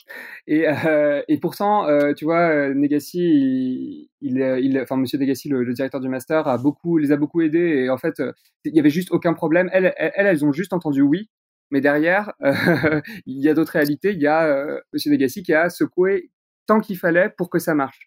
[0.46, 5.18] Et, euh, et pourtant, euh, tu vois, euh, Negassi, il, il, euh, il- enfin, Monsieur
[5.18, 7.84] Negassi, le, le directeur du master, a beaucoup, les a beaucoup aidés.
[7.84, 8.22] Et en fait,
[8.64, 9.68] il y avait juste aucun problème.
[9.72, 11.30] Elles, elles, elles ont juste entendu oui.
[11.70, 12.52] Mais derrière, euh,
[13.26, 14.12] il y a d'autres réalités.
[14.12, 16.30] Il y a euh, Monsieur Negassi qui a secoué
[16.66, 18.05] tant qu'il fallait pour que ça marche.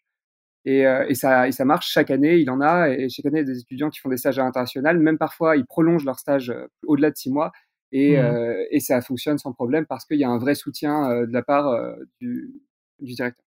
[0.69, 3.39] Et, euh, et, ça, et ça marche chaque année, il en a, et chaque année,
[3.39, 6.05] il y a des étudiants qui font des stages à l'international, même parfois, ils prolongent
[6.05, 7.51] leur stage euh, au-delà de six mois,
[7.91, 8.23] et, Mhm.
[8.23, 11.33] euh, et ça fonctionne sans problème parce qu'il y a un vrai soutien euh, de
[11.33, 12.61] la part euh, du,
[12.99, 13.43] du directeur.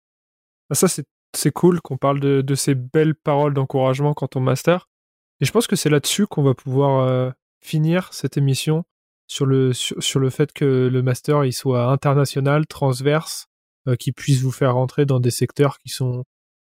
[0.70, 0.88] Bah, ça,
[1.34, 4.88] c'est cool qu'on parle de, de ces belles paroles d'encouragement quant au master.
[5.42, 8.84] Et je pense que c'est là-dessus qu'on va pouvoir finir cette émission
[9.28, 13.48] sur le, sur, sur le fait que le master il soit international, transverse,
[14.00, 16.24] qui puisse vous faire rentrer dans des secteurs qui sont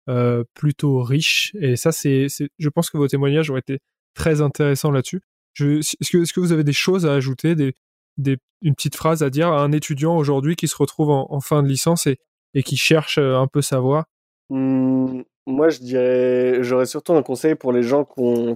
[0.09, 1.55] euh, plutôt riches.
[1.59, 3.79] Et ça, c'est, c'est, je pense que vos témoignages ont été
[4.13, 5.21] très intéressants là-dessus.
[5.59, 7.73] Est-ce, que, est-ce que vous avez des choses à ajouter, des,
[8.17, 11.63] des, une petite phrase à dire à un étudiant aujourd'hui qui se retrouve en, fin
[11.63, 12.17] de licence et,
[12.53, 14.05] et qui cherche euh, un peu sa voie?
[14.49, 18.07] Hmm, moi, je dirais, j'aurais surtout un conseil pour les gens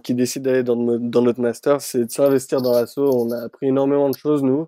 [0.03, 3.11] qui décident d'aller dans, dans notre master, c'est de s'investir dans l'assaut.
[3.13, 4.67] On a appris énormément de choses, nous.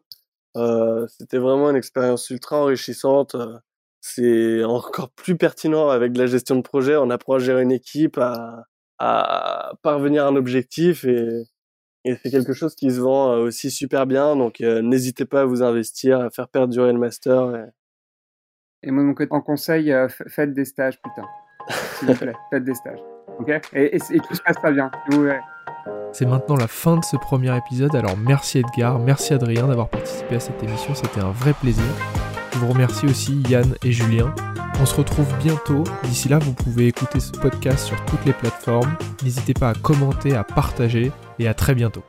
[0.57, 3.35] Euh, c'était vraiment une expérience ultra enrichissante.
[3.35, 3.57] Euh,
[4.01, 6.95] C'est encore plus pertinent avec de la gestion de projet.
[6.95, 8.63] On apprend à gérer une équipe, à,
[8.97, 11.43] à parvenir à un objectif et,
[12.05, 14.35] et c'est quelque chose qui se vend euh, aussi super bien.
[14.37, 17.55] Donc, euh, n'hésitez pas à vous investir, à faire perdurer le master.
[17.55, 21.27] et- Et moi, de mon côté, en conseil, euh, faites des stages, putain.
[21.97, 22.99] S'il vous plaît, faites des stages.
[23.39, 23.49] Ok?
[23.73, 24.89] Et, et, et tout se passe pas bien.
[26.13, 30.35] C'est maintenant la fin de ce premier épisode, alors merci Edgar, merci Adrien d'avoir participé
[30.35, 31.83] à cette émission, c'était un vrai plaisir.
[32.59, 34.35] Je vous remercie aussi Yann et Julien.
[34.81, 38.97] On se retrouve bientôt, d'ici là vous pouvez écouter ce podcast sur toutes les plateformes.
[39.23, 42.03] N'hésitez pas à commenter, à partager et à très bientôt.